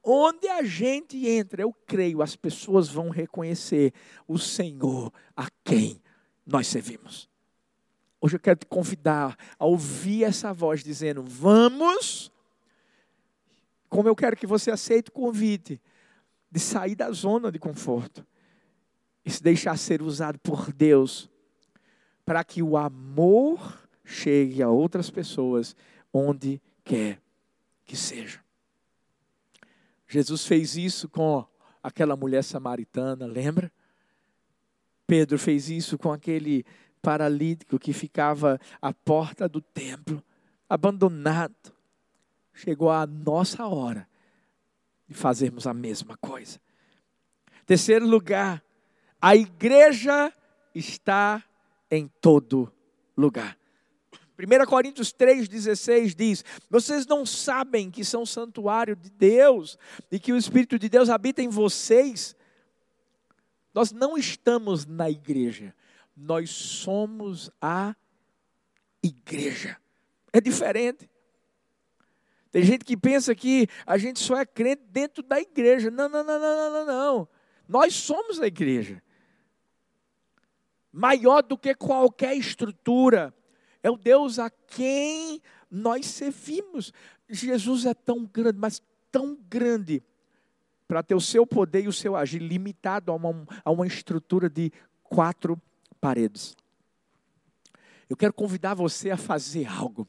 Onde 0.03 0.49
a 0.49 0.63
gente 0.63 1.27
entra, 1.27 1.61
eu 1.61 1.75
creio, 1.87 2.23
as 2.23 2.35
pessoas 2.37 2.89
vão 2.89 3.11
reconhecer 3.11 3.93
o 4.27 4.39
Senhor 4.39 5.13
a 5.37 5.49
quem 5.63 6.01
nós 6.49 6.67
servimos. 6.67 7.29
Hoje 8.21 8.37
eu 8.37 8.41
quero 8.41 8.59
te 8.59 8.67
convidar 8.67 9.37
a 9.59 9.67
ouvir 9.67 10.25
essa 10.25 10.53
voz 10.53 10.83
dizendo: 10.83 11.23
Vamos, 11.23 12.33
como 13.89 14.09
eu 14.09 14.17
quero 14.17 14.37
que 14.37 14.47
você 14.47 14.71
aceite 14.71 15.11
o 15.11 15.13
convite 15.13 15.81
de 16.51 16.59
sair 16.59 16.95
da 16.95 17.13
zona 17.13 17.53
de 17.53 17.59
conforto 17.59 18.27
e 19.25 19.31
se 19.31 19.43
deixar 19.43 19.77
ser 19.77 20.01
usado 20.01 20.39
por 20.39 20.73
Deus 20.73 21.31
para 22.25 22.43
que 22.43 22.63
o 22.63 22.77
amor 22.77 23.87
chegue 24.05 24.63
a 24.63 24.69
outras 24.69 25.11
pessoas 25.11 25.77
onde 26.13 26.61
quer 26.83 27.21
que 27.85 27.95
seja. 27.97 28.41
Jesus 30.07 30.47
fez 30.47 30.77
isso 30.77 31.09
com 31.09 31.47
aquela 31.83 32.17
mulher 32.17 32.43
samaritana, 32.43 33.27
lembra? 33.27 33.71
Pedro 35.09 35.39
fez 35.39 35.71
isso 35.71 35.97
com 35.97 36.13
aquele 36.13 36.67
paralítico 37.01 37.79
que 37.79 37.95
ficava 37.95 38.61
à 38.81 38.93
porta 38.93 39.49
do 39.49 39.59
templo, 39.59 40.23
abandonado. 40.69 41.73
Chegou 42.53 42.91
a 42.91 43.07
nossa 43.07 43.67
hora 43.67 44.07
de 45.09 45.15
fazermos 45.15 45.67
a 45.67 45.73
mesma 45.73 46.15
coisa. 46.19 46.61
Terceiro 47.65 48.07
lugar, 48.07 48.63
a 49.19 49.35
igreja 49.35 50.31
está 50.75 51.43
em 51.91 52.07
todo 52.21 52.71
lugar. 53.17 53.57
1 54.39 54.67
Coríntios 54.67 55.11
3,16 55.11 56.15
diz: 56.15 56.45
Vocês 56.69 57.07
não 57.07 57.25
sabem 57.25 57.91
que 57.91 58.05
são 58.05 58.27
santuário 58.27 58.95
de 58.95 59.09
Deus 59.09 59.79
e 60.13 60.21
que 60.21 60.35
o 60.35 60.37
Espírito 60.37 60.79
de 60.79 60.91
Deus 60.91 61.09
habita 61.09 61.43
em 61.43 61.49
vocês? 61.49 62.37
Nós 63.75 63.93
não 63.93 64.17
estamos 64.17 64.87
na 64.87 65.11
igreja, 65.11 65.75
nós 66.17 66.51
somos 66.51 67.51
a 67.61 67.95
igreja. 69.03 69.77
É 70.33 70.41
diferente. 70.41 71.09
Tem 72.51 72.63
gente 72.63 72.85
que 72.85 72.97
pensa 72.97 73.35
que 73.35 73.69
a 73.87 73.99
gente 73.99 74.19
só 74.19 74.37
é 74.37 74.47
crente 74.47 74.83
dentro 74.89 75.23
da 75.23 75.41
igreja. 75.41 75.91
Não, 75.91 76.09
não, 76.09 76.25
não, 76.25 76.41
não, 76.41 76.73
não, 76.73 76.87
não. 76.87 77.29
Nós 77.69 77.95
somos 77.95 78.41
a 78.41 78.47
igreja. 78.47 79.03
Maior 80.91 81.43
do 81.43 81.59
que 81.59 81.75
qualquer 81.75 82.35
estrutura. 82.35 83.35
É 83.83 83.91
o 83.91 83.97
Deus 83.97 84.39
a 84.39 84.51
quem 84.51 85.41
nós 85.71 86.07
servimos. 86.07 86.93
Jesus 87.29 87.85
é 87.85 87.95
tão 87.95 88.25
grande, 88.25 88.59
mas 88.59 88.83
tão 89.11 89.39
grande, 89.49 90.03
para 90.89 91.03
ter 91.03 91.15
o 91.15 91.21
seu 91.21 91.47
poder 91.47 91.85
e 91.85 91.89
o 91.89 91.93
seu 91.93 92.17
agir 92.17 92.39
limitado 92.39 93.13
a 93.13 93.15
uma, 93.15 93.47
a 93.63 93.71
uma 93.71 93.87
estrutura 93.87 94.49
de 94.49 94.73
quatro 95.05 95.61
paredes. 96.01 96.57
Eu 98.09 98.17
quero 98.17 98.33
convidar 98.33 98.73
você 98.73 99.11
a 99.11 99.19
fazer 99.19 99.67
algo. 99.67 100.09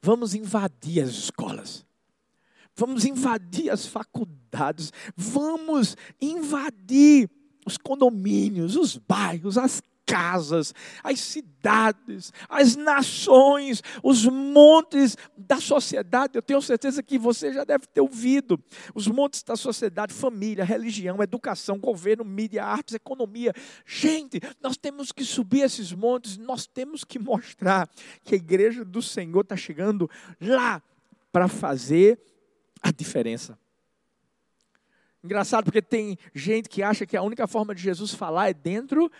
Vamos 0.00 0.34
invadir 0.34 1.02
as 1.02 1.10
escolas. 1.10 1.84
Vamos 2.76 3.04
invadir 3.04 3.68
as 3.68 3.86
faculdades. 3.86 4.92
Vamos 5.16 5.96
invadir 6.20 7.28
os 7.66 7.76
condomínios, 7.76 8.76
os 8.76 8.96
bairros, 8.96 9.58
as 9.58 9.82
casas, 10.06 10.72
as 11.02 11.18
cidades, 11.18 12.32
as 12.48 12.76
nações, 12.76 13.82
os 14.02 14.24
montes 14.24 15.16
da 15.36 15.60
sociedade. 15.60 16.36
Eu 16.36 16.42
tenho 16.42 16.62
certeza 16.62 17.02
que 17.02 17.18
você 17.18 17.52
já 17.52 17.64
deve 17.64 17.86
ter 17.88 18.00
ouvido. 18.00 18.62
Os 18.94 19.08
montes 19.08 19.42
da 19.42 19.56
sociedade, 19.56 20.14
família, 20.14 20.64
religião, 20.64 21.20
educação, 21.22 21.78
governo, 21.78 22.24
mídia, 22.24 22.64
artes, 22.64 22.94
economia. 22.94 23.52
Gente, 23.84 24.40
nós 24.62 24.76
temos 24.76 25.10
que 25.10 25.24
subir 25.24 25.62
esses 25.62 25.92
montes, 25.92 26.38
nós 26.38 26.66
temos 26.66 27.02
que 27.02 27.18
mostrar 27.18 27.90
que 28.22 28.34
a 28.34 28.38
igreja 28.38 28.84
do 28.84 29.02
Senhor 29.02 29.40
está 29.40 29.56
chegando 29.56 30.08
lá 30.40 30.80
para 31.32 31.48
fazer 31.48 32.18
a 32.80 32.92
diferença. 32.92 33.58
Engraçado 35.24 35.64
porque 35.64 35.82
tem 35.82 36.16
gente 36.32 36.68
que 36.68 36.84
acha 36.84 37.04
que 37.04 37.16
a 37.16 37.22
única 37.22 37.48
forma 37.48 37.74
de 37.74 37.82
Jesus 37.82 38.14
falar 38.14 38.48
é 38.48 38.54
dentro 38.54 39.10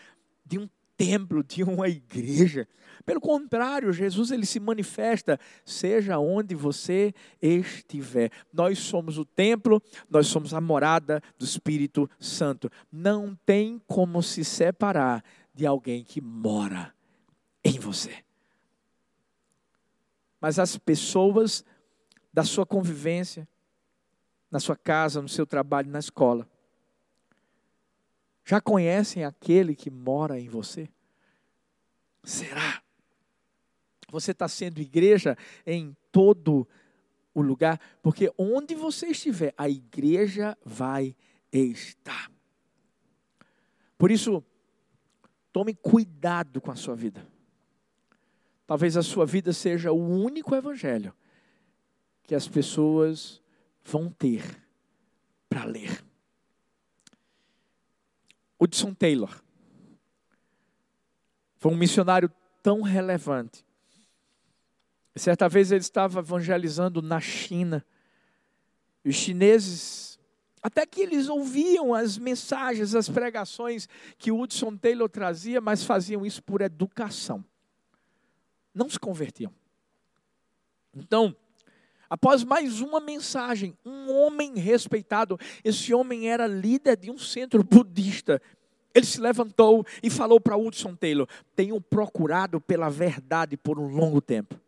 de 0.47 0.59
um 0.59 0.69
templo, 0.97 1.43
de 1.43 1.63
uma 1.63 1.89
igreja. 1.89 2.67
Pelo 3.05 3.21
contrário, 3.21 3.93
Jesus 3.93 4.31
ele 4.31 4.47
se 4.47 4.59
manifesta, 4.59 5.39
seja 5.65 6.19
onde 6.19 6.55
você 6.55 7.15
estiver. 7.41 8.31
Nós 8.53 8.79
somos 8.79 9.19
o 9.19 9.25
templo, 9.25 9.81
nós 10.11 10.27
somos 10.27 10.53
a 10.53 10.61
morada 10.61 11.23
do 11.39 11.45
Espírito 11.45 12.11
Santo. 12.19 12.71
Não 12.91 13.39
tem 13.47 13.81
como 13.87 14.23
se 14.23 14.45
separar 14.45 15.23
de 15.55 15.67
alguém 15.67 16.03
que 16.03 16.21
mora 16.21 16.93
em 17.65 17.79
você. 17.79 18.25
Mas 20.41 20.59
as 20.59 20.77
pessoas 20.77 21.65
da 22.33 22.45
sua 22.45 22.67
convivência, 22.67 23.49
na 24.51 24.61
sua 24.61 24.77
casa, 24.77 25.23
no 25.23 25.29
seu 25.29 25.47
trabalho, 25.47 25.91
na 25.91 25.99
escola, 25.99 26.49
já 28.47 28.61
conhecem 28.61 29.25
aquele 29.25 29.75
que 29.75 29.91
mora 29.91 30.39
em 30.39 30.49
você? 30.49 30.89
Será? 32.23 32.81
Você 34.09 34.31
está 34.31 34.47
sendo 34.47 34.81
igreja 34.81 35.37
em 35.67 35.97
todo 36.13 36.67
o 37.35 37.43
lugar, 37.43 37.81
porque 38.01 38.33
onde 38.39 38.73
você 38.77 39.09
estiver, 39.09 39.53
a 39.59 39.69
igreja 39.69 40.57
vai 40.65 41.17
estar. 41.53 42.31
Por 43.99 44.13
isso, 44.13 44.45
tome 45.53 45.75
cuidado 45.75 46.61
com 46.61 46.71
a 46.71 46.77
sua 46.77 46.95
vida. 46.95 47.27
Talvez 48.65 48.97
a 48.97 49.03
sua 49.03 49.27
vida 49.27 49.53
seja 49.53 49.91
o 49.91 49.99
único 50.01 50.55
evangelho 50.55 51.13
que 52.23 52.35
as 52.35 52.47
pessoas 52.47 53.43
vão 53.85 54.09
ter 54.09 54.45
para 55.49 55.65
ler. 55.65 56.06
Hudson 58.59 58.95
Taylor 58.95 59.43
foi 61.59 61.73
um 61.73 61.77
missionário 61.77 62.31
tão 62.63 62.83
relevante. 62.83 63.65
Certa 65.15 65.49
vez 65.49 65.73
ele 65.73 65.81
estava 65.81 66.21
evangelizando 66.21 67.01
na 67.01 67.21
China. 67.21 67.85
Os 69.05 69.15
chineses, 69.15 70.19
até 70.63 70.85
que 70.85 71.01
eles 71.01 71.29
ouviam 71.29 71.95
as 71.95 72.19
mensagens, 72.19 72.95
as 72.95 73.09
pregações 73.09 73.89
que 74.19 74.31
Hudson 74.31 74.77
Taylor 74.77 75.09
trazia, 75.09 75.61
mas 75.61 75.85
faziam 75.85 76.27
isso 76.27 76.43
por 76.43 76.61
educação. 76.61 77.45
Não 78.75 78.91
se 78.91 78.99
convertiam. 78.99 79.53
Então, 80.95 81.35
Após 82.09 82.45
mais 82.45 82.81
uma 82.81 83.01
mensagem, 83.01 83.77
um 83.85 84.13
homem 84.13 84.59
respeitado, 84.59 85.39
esse 85.65 85.93
homem 85.93 86.29
era 86.29 86.47
líder 86.47 86.97
de 86.97 87.11
um 87.11 87.19
centro 87.19 87.63
budista. 87.65 88.41
Ele 88.95 89.05
se 89.05 89.21
levantou 89.21 89.85
e 90.03 90.09
falou 90.09 90.41
para 90.41 90.57
Hudson 90.57 90.95
Taylor: 90.95 91.29
Tenho 91.55 91.81
procurado 91.81 92.61
pela 92.61 92.89
verdade 92.89 93.57
por 93.57 93.79
um 93.79 93.89
longo 93.89 94.21
tempo. 94.21 94.59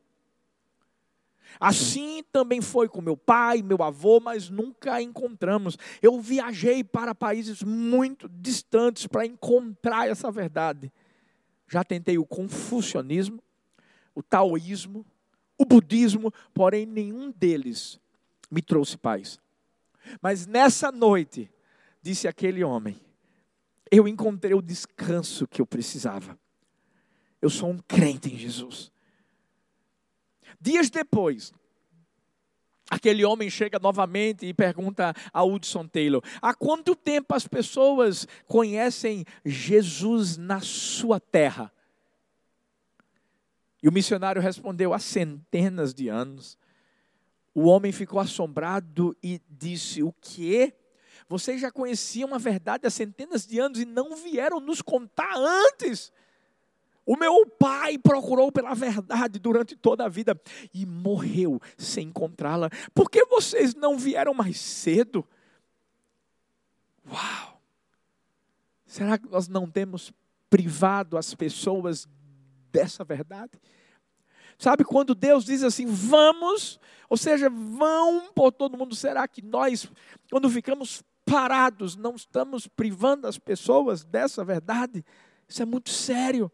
Assim 1.59 2.23
também 2.31 2.61
foi 2.61 2.89
com 2.89 3.01
meu 3.01 3.17
pai, 3.17 3.63
meu 3.63 3.83
avô, 3.83 4.21
mas 4.21 4.51
nunca 4.51 4.95
a 4.95 5.03
encontramos. 5.03 5.77
Eu 6.03 6.21
viajei 6.21 6.85
para 6.85 7.15
países 7.15 7.63
muito 7.63 8.29
distantes 8.29 9.07
para 9.07 9.27
encontrar 9.27 10.09
essa 10.09 10.31
verdade. 10.31 10.93
Já 11.67 11.83
tentei 11.83 12.19
o 12.19 12.27
confucionismo, 12.27 13.43
o 14.15 14.23
taoísmo, 14.23 15.05
o 15.59 15.65
budismo, 15.65 16.33
porém 16.55 16.87
nenhum 16.87 17.31
deles 17.33 18.01
me 18.51 18.63
trouxe 18.63 18.97
paz. 18.97 19.41
Mas 20.23 20.47
nessa 20.47 20.93
noite, 20.93 21.51
disse 22.01 22.29
aquele 22.29 22.63
homem, 22.63 22.99
eu 23.91 24.07
encontrei 24.07 24.55
o 24.55 24.63
descanso 24.63 25.47
que 25.47 25.61
eu 25.61 25.67
precisava. 25.67 26.39
Eu 27.41 27.51
sou 27.51 27.71
um 27.71 27.79
crente 27.79 28.33
em 28.33 28.37
Jesus. 28.37 28.93
Dias 30.61 30.91
depois, 30.91 31.53
aquele 32.91 33.25
homem 33.25 33.49
chega 33.49 33.79
novamente 33.79 34.47
e 34.47 34.53
pergunta 34.53 35.15
a 35.33 35.45
Hudson 35.45 35.87
Taylor: 35.87 36.23
há 36.43 36.55
quanto 36.55 36.97
tempo 36.97 37.35
as 37.35 37.47
pessoas 37.47 38.27
conhecem 38.47 39.25
Jesus 39.45 40.37
na 40.37 40.61
sua 40.61 41.21
terra? 41.21 41.73
E 43.83 43.89
o 43.89 43.93
missionário 43.93 44.43
respondeu: 44.43 44.93
há 44.93 44.99
centenas 44.99 45.95
de 45.95 46.09
anos. 46.09 46.59
O 47.55 47.65
homem 47.67 47.93
ficou 47.93 48.21
assombrado 48.21 49.17
e 49.23 49.41
disse: 49.49 50.03
O 50.03 50.13
que? 50.21 50.73
Vocês 51.29 51.61
já 51.61 51.71
conheciam 51.71 52.35
a 52.35 52.39
verdade 52.39 52.87
há 52.87 52.91
centenas 52.91 53.47
de 53.47 53.59
anos 53.59 53.81
e 53.81 53.85
não 53.85 54.17
vieram 54.17 54.61
nos 54.61 54.81
contar 54.81 55.35
antes. 55.37 56.13
O 57.05 57.17
meu 57.17 57.47
pai 57.47 57.97
procurou 57.97 58.53
pela 58.53 58.75
verdade 58.75 59.39
durante 59.39 59.75
toda 59.75 60.05
a 60.05 60.09
vida 60.09 60.39
e 60.75 60.85
morreu 60.85 61.61
sem 61.77 62.09
encontrá-la. 62.09 62.69
Por 62.95 63.11
que 63.11 63.25
vocês 63.25 63.75
não 63.75 63.97
vieram 63.97 64.35
mais 64.35 64.61
cedo? 64.61 65.27
Uau! 67.11 67.63
Será 68.85 69.17
que 69.17 69.29
nós 69.29 69.49
não 69.49 69.71
temos 69.71 70.13
privado 70.51 71.17
as 71.17 71.35
pessoas 71.35 72.07
dessa 72.79 73.03
verdade. 73.03 73.61
Sabe 74.57 74.85
quando 74.85 75.15
Deus 75.17 75.45
diz 75.45 75.65
assim, 75.65 75.87
vamos, 75.87 76.79
ou 77.09 77.17
seja, 77.17 77.51
vão 77.51 78.31
por 78.33 78.53
todo 78.53 78.77
mundo, 78.77 78.95
será 78.95 79.27
que 79.27 79.43
nós, 79.43 79.91
quando 80.31 80.49
ficamos 80.49 81.03
parados, 81.25 81.97
não 81.97 82.15
estamos 82.15 82.69
privando 82.69 83.27
as 83.27 83.37
pessoas 83.37 84.05
dessa 84.05 84.45
verdade? 84.45 85.05
Isso 85.49 85.61
é 85.61 85.65
muito 85.65 85.91
sério. 85.91 86.51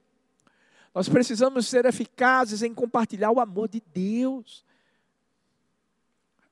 Nós 0.95 1.09
precisamos 1.11 1.67
ser 1.67 1.85
eficazes 1.85 2.63
em 2.63 2.73
compartilhar 2.73 3.31
o 3.31 3.41
amor 3.41 3.69
de 3.69 3.83
Deus. 3.93 4.65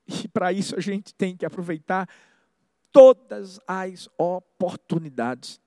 E 0.05 0.27
para 0.27 0.53
isso 0.53 0.75
a 0.75 0.81
gente 0.81 1.15
tem 1.15 1.35
que 1.35 1.45
aproveitar 1.45 2.07
todas 2.91 3.59
as 3.67 4.07
oportunidades. 4.17 5.59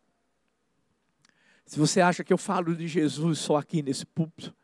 Se 1.67 1.79
você 1.79 2.01
acha 2.01 2.23
que 2.23 2.33
eu 2.33 2.39
falo 2.39 2.77
de 2.77 2.87
Jesus 2.87 3.41
só 3.41 3.57
aqui 3.57 3.83
nesse 3.83 4.07
púlpito, 4.07 4.55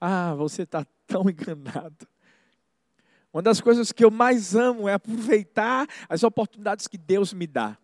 ah, 0.00 0.34
você 0.34 0.62
está 0.62 0.84
tão 1.06 1.22
enganado. 1.30 2.08
Uma 3.32 3.40
das 3.40 3.60
coisas 3.60 3.92
que 3.92 4.04
eu 4.04 4.10
mais 4.10 4.56
amo 4.56 4.88
é 4.88 4.94
aproveitar 4.94 5.86
as 6.08 6.24
oportunidades 6.24 6.88
que 6.88 6.98
Deus 6.98 7.32
me 7.32 7.46
dá. 7.46 7.78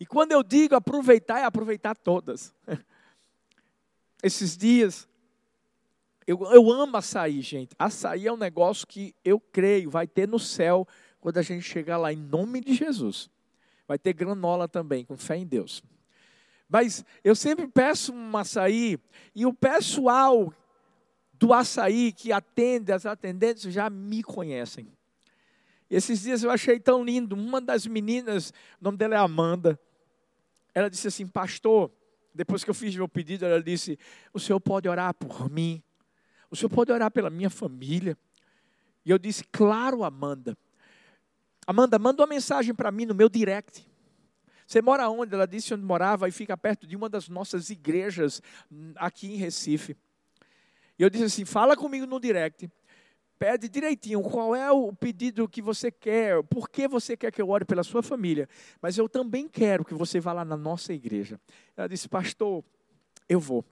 E 0.00 0.04
quando 0.04 0.32
eu 0.32 0.42
digo 0.42 0.74
aproveitar, 0.74 1.38
é 1.38 1.44
aproveitar 1.44 1.94
todas. 1.96 2.52
Esses 4.22 4.56
dias, 4.56 5.08
eu, 6.26 6.40
eu 6.52 6.72
amo 6.72 6.96
açaí, 6.96 7.40
gente. 7.40 7.74
Açaí 7.78 8.26
é 8.26 8.32
um 8.32 8.36
negócio 8.36 8.84
que 8.86 9.14
eu 9.24 9.38
creio 9.38 9.90
vai 9.90 10.08
ter 10.08 10.26
no 10.26 10.40
céu 10.40 10.86
quando 11.20 11.38
a 11.38 11.42
gente 11.42 11.62
chegar 11.62 11.96
lá, 11.96 12.12
em 12.12 12.16
nome 12.16 12.60
de 12.60 12.74
Jesus. 12.74 13.30
Vai 13.86 13.98
ter 13.98 14.12
granola 14.12 14.66
também, 14.66 15.04
com 15.04 15.16
fé 15.16 15.36
em 15.36 15.46
Deus. 15.46 15.82
Mas 16.68 17.04
eu 17.24 17.34
sempre 17.34 17.66
peço 17.66 18.12
um 18.12 18.36
açaí, 18.36 18.98
e 19.34 19.46
o 19.46 19.54
pessoal 19.54 20.52
do 21.32 21.52
açaí 21.52 22.12
que 22.12 22.32
atende, 22.32 22.92
as 22.92 23.06
atendentes 23.06 23.72
já 23.72 23.88
me 23.88 24.22
conhecem. 24.22 24.92
Esses 25.90 26.20
dias 26.20 26.42
eu 26.42 26.50
achei 26.50 26.78
tão 26.78 27.02
lindo. 27.02 27.34
Uma 27.34 27.60
das 27.60 27.86
meninas, 27.86 28.50
o 28.80 28.84
nome 28.84 28.98
dela 28.98 29.14
é 29.14 29.18
Amanda, 29.18 29.80
ela 30.74 30.90
disse 30.90 31.08
assim: 31.08 31.26
Pastor, 31.26 31.90
depois 32.34 32.62
que 32.62 32.70
eu 32.70 32.74
fiz 32.74 32.94
meu 32.94 33.08
pedido, 33.08 33.46
ela 33.46 33.62
disse: 33.62 33.98
O 34.32 34.38
senhor 34.38 34.60
pode 34.60 34.88
orar 34.88 35.14
por 35.14 35.50
mim? 35.50 35.82
O 36.50 36.56
senhor 36.56 36.70
pode 36.70 36.92
orar 36.92 37.10
pela 37.10 37.30
minha 37.30 37.48
família? 37.48 38.16
E 39.04 39.10
eu 39.10 39.18
disse: 39.18 39.44
Claro, 39.44 40.04
Amanda. 40.04 40.56
Amanda, 41.66 41.98
manda 41.98 42.22
uma 42.22 42.28
mensagem 42.28 42.74
para 42.74 42.90
mim 42.90 43.06
no 43.06 43.14
meu 43.14 43.28
direct. 43.28 43.86
Você 44.68 44.82
mora 44.82 45.08
onde? 45.08 45.34
Ela 45.34 45.46
disse 45.46 45.72
onde 45.72 45.82
morava 45.82 46.28
e 46.28 46.30
fica 46.30 46.54
perto 46.54 46.86
de 46.86 46.94
uma 46.94 47.08
das 47.08 47.26
nossas 47.26 47.70
igrejas 47.70 48.42
hum, 48.70 48.92
aqui 48.96 49.32
em 49.32 49.36
Recife. 49.36 49.96
E 50.98 51.02
eu 51.02 51.08
disse 51.08 51.24
assim: 51.24 51.44
fala 51.46 51.74
comigo 51.74 52.04
no 52.04 52.20
direct. 52.20 52.70
Pede 53.38 53.66
direitinho 53.66 54.20
qual 54.20 54.54
é 54.54 54.70
o 54.70 54.92
pedido 54.92 55.48
que 55.48 55.62
você 55.62 55.90
quer, 55.90 56.42
por 56.42 56.68
que 56.68 56.86
você 56.86 57.16
quer 57.16 57.32
que 57.32 57.40
eu 57.40 57.48
ore 57.48 57.64
pela 57.64 57.82
sua 57.82 58.02
família. 58.02 58.46
Mas 58.82 58.98
eu 58.98 59.08
também 59.08 59.48
quero 59.48 59.86
que 59.86 59.94
você 59.94 60.20
vá 60.20 60.34
lá 60.34 60.44
na 60.44 60.56
nossa 60.56 60.92
igreja. 60.92 61.40
Ela 61.74 61.88
disse, 61.88 62.06
pastor, 62.08 62.62
eu 63.26 63.40
vou. 63.40 63.64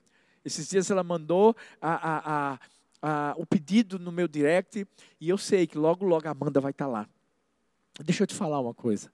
Esses 0.43 0.69
dias 0.69 0.89
ela 0.89 1.03
mandou 1.03 1.55
a, 1.81 2.53
a, 2.53 2.59
a, 3.01 3.35
o 3.37 3.45
pedido 3.45 3.99
no 3.99 4.11
meu 4.11 4.27
direct 4.27 4.87
e 5.19 5.29
eu 5.29 5.37
sei 5.37 5.67
que 5.67 5.77
logo, 5.77 6.05
logo 6.05 6.27
a 6.27 6.31
Amanda 6.31 6.61
vai 6.61 6.71
estar 6.71 6.87
lá. 6.87 7.07
Deixa 7.99 8.23
eu 8.23 8.27
te 8.27 8.33
falar 8.33 8.59
uma 8.61 8.73
coisa. 8.73 9.11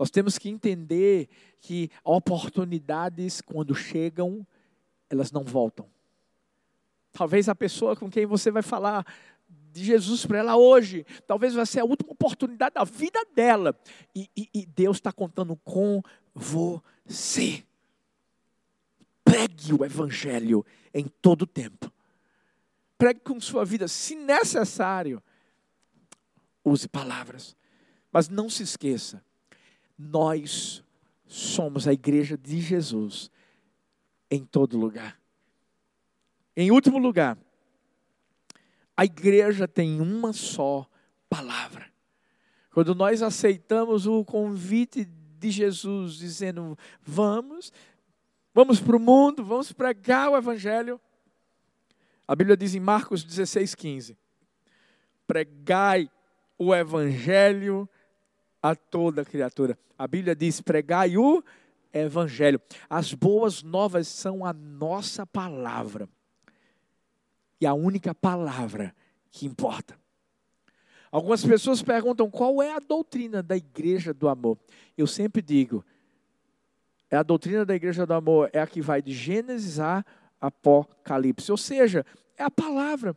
Nós 0.00 0.08
temos 0.08 0.38
que 0.38 0.48
entender 0.48 1.28
que 1.60 1.90
oportunidades, 2.02 3.42
quando 3.42 3.74
chegam, 3.74 4.46
elas 5.10 5.30
não 5.30 5.44
voltam. 5.44 5.86
Talvez 7.12 7.50
a 7.50 7.54
pessoa 7.54 7.94
com 7.94 8.10
quem 8.10 8.24
você 8.24 8.50
vai 8.50 8.62
falar 8.62 9.04
de 9.46 9.84
Jesus 9.84 10.24
para 10.24 10.38
ela 10.38 10.56
hoje, 10.56 11.04
talvez 11.26 11.52
vai 11.52 11.66
ser 11.66 11.80
a 11.80 11.84
última 11.84 12.12
oportunidade 12.12 12.76
da 12.76 12.84
vida 12.84 13.20
dela. 13.34 13.78
E, 14.14 14.26
e, 14.34 14.48
e 14.54 14.64
Deus 14.64 14.96
está 14.96 15.12
contando 15.12 15.54
com 15.56 16.02
você. 16.32 17.62
Pregue 19.22 19.74
o 19.74 19.84
Evangelho 19.84 20.64
em 20.94 21.08
todo 21.20 21.42
o 21.42 21.46
tempo. 21.46 21.92
Pregue 22.96 23.20
com 23.20 23.38
sua 23.38 23.66
vida, 23.66 23.86
se 23.86 24.14
necessário. 24.14 25.22
Use 26.64 26.88
palavras. 26.88 27.54
Mas 28.10 28.30
não 28.30 28.48
se 28.48 28.62
esqueça, 28.62 29.22
nós 30.00 30.82
somos 31.26 31.86
a 31.86 31.92
igreja 31.92 32.38
de 32.38 32.60
Jesus 32.60 33.30
em 34.30 34.44
todo 34.44 34.78
lugar. 34.78 35.20
Em 36.56 36.70
último 36.70 36.98
lugar, 36.98 37.36
a 38.96 39.04
igreja 39.04 39.68
tem 39.68 40.00
uma 40.00 40.32
só 40.32 40.88
palavra. 41.28 41.90
Quando 42.72 42.94
nós 42.94 43.22
aceitamos 43.22 44.06
o 44.06 44.24
convite 44.24 45.04
de 45.04 45.50
Jesus, 45.50 46.14
dizendo: 46.14 46.78
vamos, 47.02 47.72
vamos 48.54 48.80
para 48.80 48.96
o 48.96 49.00
mundo, 49.00 49.44
vamos 49.44 49.70
pregar 49.72 50.30
o 50.30 50.36
Evangelho. 50.36 51.00
A 52.26 52.34
Bíblia 52.34 52.56
diz 52.56 52.74
em 52.74 52.80
Marcos 52.80 53.22
16, 53.22 53.74
15: 53.74 54.18
pregai 55.26 56.10
o 56.58 56.74
Evangelho 56.74 57.88
a 58.62 58.74
toda 58.74 59.24
criatura. 59.24 59.78
A 59.98 60.06
Bíblia 60.06 60.34
diz: 60.34 60.60
pregai 60.60 61.16
o 61.16 61.42
Evangelho. 61.92 62.60
As 62.88 63.12
boas 63.14 63.62
novas 63.62 64.08
são 64.08 64.44
a 64.44 64.52
nossa 64.52 65.26
palavra 65.26 66.08
e 67.60 67.66
a 67.66 67.74
única 67.74 68.14
palavra 68.14 68.94
que 69.30 69.46
importa. 69.46 69.98
Algumas 71.12 71.44
pessoas 71.44 71.82
perguntam 71.82 72.30
qual 72.30 72.62
é 72.62 72.72
a 72.72 72.78
doutrina 72.78 73.42
da 73.42 73.56
igreja 73.56 74.14
do 74.14 74.28
amor. 74.28 74.56
Eu 74.96 75.06
sempre 75.06 75.42
digo, 75.42 75.84
é 77.10 77.16
a 77.16 77.22
doutrina 77.22 77.64
da 77.64 77.74
igreja 77.74 78.06
do 78.06 78.14
amor 78.14 78.48
é 78.52 78.60
a 78.60 78.66
que 78.66 78.80
vai 78.80 79.02
de 79.02 79.12
Gênesis 79.12 79.80
a 79.80 80.04
Apocalipse, 80.40 81.50
ou 81.50 81.58
seja, 81.58 82.06
é 82.36 82.44
a 82.44 82.50
palavra. 82.50 83.16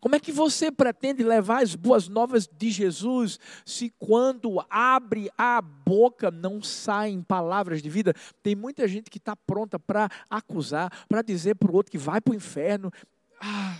Como 0.00 0.14
é 0.14 0.20
que 0.20 0.32
você 0.32 0.70
pretende 0.70 1.22
levar 1.22 1.62
as 1.62 1.74
boas 1.74 2.08
novas 2.08 2.46
de 2.46 2.70
Jesus 2.70 3.38
se 3.64 3.92
quando 3.98 4.64
abre 4.68 5.30
a 5.36 5.60
boca 5.60 6.30
não 6.30 6.62
saem 6.62 7.22
palavras 7.22 7.82
de 7.82 7.90
vida? 7.90 8.14
Tem 8.42 8.54
muita 8.54 8.86
gente 8.86 9.10
que 9.10 9.18
está 9.18 9.34
pronta 9.34 9.78
para 9.78 10.08
acusar, 10.28 11.06
para 11.08 11.22
dizer 11.22 11.56
para 11.56 11.70
o 11.70 11.74
outro 11.74 11.90
que 11.92 11.98
vai 11.98 12.20
para 12.20 12.32
o 12.32 12.36
inferno. 12.36 12.92
Ah, 13.40 13.78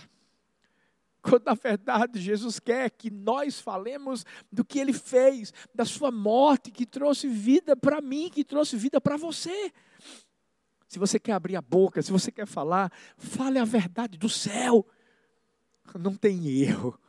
quando 1.21 1.45
na 1.45 1.53
verdade 1.53 2.19
Jesus 2.19 2.59
quer 2.59 2.89
que 2.89 3.09
nós 3.09 3.59
falemos 3.59 4.25
do 4.51 4.63
que 4.63 4.79
ele 4.79 4.93
fez, 4.93 5.53
da 5.73 5.85
sua 5.85 6.11
morte, 6.11 6.71
que 6.71 6.85
trouxe 6.85 7.27
vida 7.27 7.75
para 7.75 8.01
mim, 8.01 8.29
que 8.29 8.43
trouxe 8.43 8.77
vida 8.77 9.01
para 9.01 9.17
você. 9.17 9.71
Se 10.87 10.97
você 10.97 11.19
quer 11.19 11.33
abrir 11.33 11.55
a 11.55 11.61
boca, 11.61 12.01
se 12.01 12.11
você 12.11 12.31
quer 12.31 12.47
falar, 12.47 12.91
fale 13.17 13.59
a 13.59 13.65
verdade 13.65 14.17
do 14.17 14.29
céu 14.29 14.85
não 15.97 16.15
tem 16.15 16.47
erro. 16.61 16.99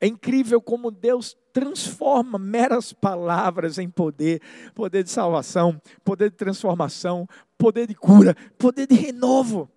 É 0.00 0.06
incrível 0.06 0.60
como 0.60 0.90
Deus 0.90 1.36
transforma 1.52 2.36
meras 2.36 2.92
palavras 2.92 3.78
em 3.78 3.88
poder, 3.88 4.42
poder 4.74 5.04
de 5.04 5.10
salvação, 5.10 5.80
poder 6.02 6.30
de 6.30 6.36
transformação, 6.36 7.28
poder 7.56 7.86
de 7.86 7.94
cura, 7.94 8.34
poder 8.58 8.88
de 8.88 8.96
renovo. 8.96 9.70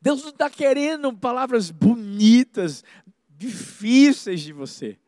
Deus 0.00 0.22
não 0.22 0.30
está 0.30 0.48
querendo 0.48 1.12
palavras 1.14 1.70
bonitas, 1.70 2.82
difíceis 3.28 4.40
de 4.40 4.52
você. 4.52 4.98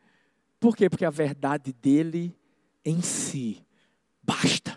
Por 0.59 0.77
quê? 0.77 0.91
Porque 0.91 1.07
a 1.07 1.11
verdade 1.11 1.73
dele 1.73 2.37
em 2.85 3.01
si 3.01 3.65
basta. 4.23 4.70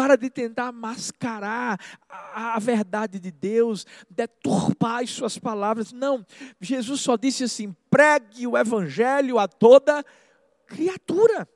Para 0.00 0.16
de 0.16 0.30
tentar 0.30 0.72
mascarar 0.72 1.78
a, 2.08 2.56
a 2.56 2.58
verdade 2.58 3.20
de 3.20 3.30
Deus, 3.30 3.86
deturpar 4.08 5.02
as 5.02 5.10
suas 5.10 5.36
palavras. 5.36 5.92
Não, 5.92 6.24
Jesus 6.58 7.02
só 7.02 7.18
disse 7.18 7.44
assim: 7.44 7.76
pregue 7.90 8.46
o 8.46 8.56
evangelho 8.56 9.38
a 9.38 9.46
toda 9.46 10.02
criatura. 10.66 11.46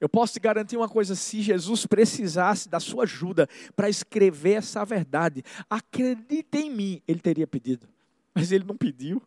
Eu 0.00 0.08
posso 0.08 0.32
te 0.32 0.40
garantir 0.40 0.74
uma 0.74 0.88
coisa: 0.88 1.14
se 1.14 1.42
Jesus 1.42 1.84
precisasse 1.84 2.66
da 2.66 2.80
sua 2.80 3.02
ajuda 3.02 3.46
para 3.76 3.90
escrever 3.90 4.54
essa 4.54 4.86
verdade, 4.86 5.44
acredite 5.68 6.56
em 6.56 6.70
mim, 6.70 7.02
ele 7.06 7.20
teria 7.20 7.46
pedido, 7.46 7.86
mas 8.34 8.50
ele 8.50 8.64
não 8.64 8.78
pediu. 8.78 9.22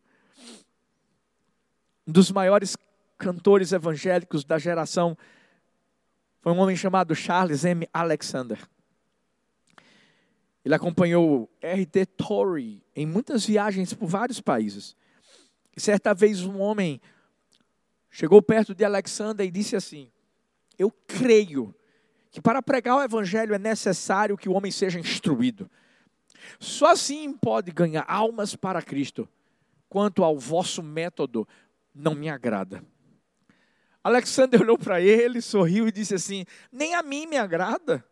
Um 2.07 2.11
dos 2.13 2.31
maiores 2.31 2.75
cantores 3.15 3.73
evangélicos 3.73 4.43
da 4.43 4.57
geração 4.57 5.15
foi 6.45 6.51
um 6.51 6.59
homem 6.59 6.75
chamado 6.75 7.15
Charles 7.15 7.65
M. 7.65 7.89
Alexander. 7.91 8.59
Ele 10.63 10.75
acompanhou 10.75 11.49
R.T. 11.59 12.05
Torrey 12.05 12.83
em 12.95 13.03
muitas 13.03 13.43
viagens 13.43 13.95
por 13.95 14.05
vários 14.05 14.39
países. 14.39 14.95
E 15.75 15.81
certa 15.81 16.13
vez 16.13 16.43
um 16.43 16.59
homem 16.61 17.01
chegou 18.11 18.43
perto 18.43 18.75
de 18.75 18.85
Alexander 18.85 19.43
e 19.43 19.49
disse 19.49 19.75
assim: 19.75 20.11
Eu 20.77 20.91
creio 20.91 21.73
que 22.29 22.39
para 22.39 22.61
pregar 22.61 22.97
o 22.97 23.03
evangelho 23.03 23.55
é 23.55 23.57
necessário 23.57 24.37
que 24.37 24.47
o 24.47 24.53
homem 24.53 24.71
seja 24.71 24.99
instruído. 24.99 25.67
Só 26.59 26.91
assim 26.91 27.33
pode 27.33 27.71
ganhar 27.71 28.05
almas 28.07 28.55
para 28.55 28.83
Cristo. 28.83 29.27
Quanto 29.89 30.23
ao 30.23 30.37
vosso 30.37 30.83
método, 30.83 31.47
não 31.91 32.13
me 32.13 32.29
agrada. 32.29 32.83
Alexander 34.05 34.61
olhou 34.61 34.77
para 34.77 35.01
ele, 35.01 35.41
sorriu 35.41 35.87
e 35.87 35.91
disse 35.91 36.13
assim: 36.13 36.45
Nem 36.71 36.93
a 36.93 37.01
mim 37.01 37.25
me 37.25 37.37
agrada. 37.37 38.05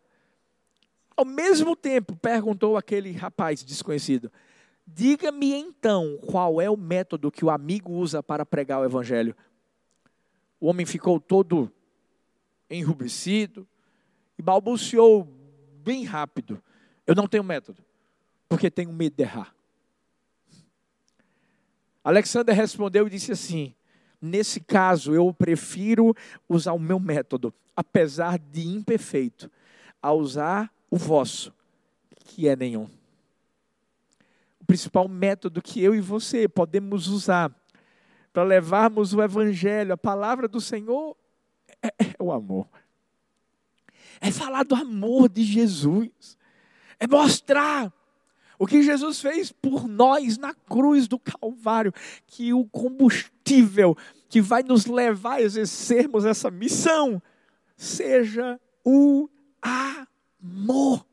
Ao 1.15 1.23
mesmo 1.23 1.75
tempo, 1.75 2.15
perguntou 2.15 2.75
aquele 2.75 3.11
rapaz 3.11 3.63
desconhecido: 3.63 4.31
Diga-me 4.87 5.53
então 5.53 6.17
qual 6.25 6.59
é 6.59 6.67
o 6.67 6.75
método 6.75 7.31
que 7.31 7.45
o 7.45 7.51
amigo 7.51 7.91
usa 7.91 8.23
para 8.23 8.43
pregar 8.43 8.81
o 8.81 8.85
evangelho. 8.85 9.35
O 10.59 10.65
homem 10.65 10.83
ficou 10.83 11.19
todo 11.19 11.71
enrubescido 12.71 13.67
e 14.35 14.41
balbuciou 14.41 15.25
bem 15.83 16.05
rápido: 16.05 16.59
Eu 17.05 17.13
não 17.13 17.27
tenho 17.27 17.43
método, 17.43 17.85
porque 18.49 18.71
tenho 18.71 18.91
medo 18.91 19.15
de 19.15 19.21
errar. 19.21 19.53
Alexander 22.03 22.55
respondeu 22.55 23.05
e 23.05 23.11
disse 23.11 23.31
assim: 23.31 23.75
Nesse 24.26 24.61
caso, 24.61 25.13
eu 25.13 25.34
prefiro 25.34 26.15
usar 26.47 26.71
o 26.71 26.80
meu 26.80 26.97
método, 26.97 27.53
apesar 27.76 28.39
de 28.39 28.65
imperfeito, 28.65 29.51
a 30.01 30.13
usar 30.13 30.74
o 30.89 30.95
vosso, 30.95 31.53
que 32.24 32.47
é 32.47 32.55
nenhum. 32.55 32.88
O 34.61 34.65
principal 34.65 35.09
método 35.09 35.61
que 35.61 35.84
eu 35.84 35.93
e 35.93 35.99
você 35.99 36.47
podemos 36.47 37.09
usar 37.09 37.53
para 38.32 38.43
levarmos 38.43 39.13
o 39.13 39.21
Evangelho, 39.21 39.91
a 39.91 39.97
palavra 39.97 40.47
do 40.47 40.61
Senhor, 40.61 41.17
é, 41.82 41.88
é 41.88 42.15
o 42.17 42.32
amor. 42.32 42.65
É 44.21 44.32
falar 44.32 44.63
do 44.63 44.74
amor 44.74 45.28
de 45.28 45.43
Jesus. 45.43 46.38
É 46.97 47.05
mostrar 47.05 47.91
o 48.64 48.66
que 48.66 48.82
Jesus 48.82 49.20
fez 49.20 49.51
por 49.51 49.89
nós 49.89 50.38
na 50.38 50.53
cruz 50.53 51.05
do 51.05 51.20
Calvário, 51.20 51.93
que 52.26 52.53
o 52.53 52.64
combustível 52.64 53.93
que 54.30 54.39
vai 54.39 54.64
nos 54.64 54.86
levar 54.86 55.34
a 55.34 55.41
exercermos 55.41 56.24
essa 56.24 56.49
missão 56.49 57.22
seja 57.76 58.57
o 58.82 59.30
amor. 59.61 61.05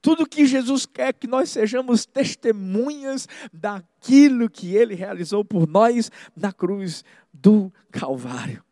Tudo 0.00 0.26
que 0.26 0.46
Jesus 0.46 0.86
quer 0.86 1.12
que 1.12 1.26
nós 1.26 1.50
sejamos 1.50 2.06
testemunhas 2.06 3.28
daquilo 3.52 4.48
que 4.48 4.74
ele 4.74 4.94
realizou 4.94 5.44
por 5.44 5.68
nós 5.68 6.10
na 6.34 6.54
cruz 6.54 7.04
do 7.34 7.70
Calvário. 7.92 8.64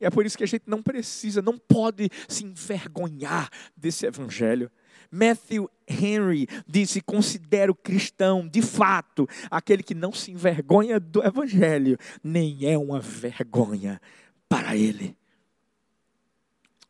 E 0.00 0.04
é 0.04 0.10
por 0.10 0.26
isso 0.26 0.36
que 0.36 0.42
a 0.42 0.48
gente 0.48 0.64
não 0.66 0.82
precisa, 0.82 1.40
não 1.40 1.56
pode 1.56 2.10
se 2.26 2.44
envergonhar 2.44 3.48
desse 3.76 4.04
evangelho. 4.04 4.68
Matthew 5.10 5.70
Henry 5.86 6.46
disse: 6.66 7.00
considero 7.00 7.74
cristão, 7.74 8.46
de 8.46 8.62
fato, 8.62 9.28
aquele 9.50 9.82
que 9.82 9.94
não 9.94 10.12
se 10.12 10.30
envergonha 10.30 11.00
do 11.00 11.24
evangelho, 11.24 11.96
nem 12.22 12.66
é 12.66 12.76
uma 12.76 13.00
vergonha 13.00 14.00
para 14.48 14.76
ele. 14.76 15.16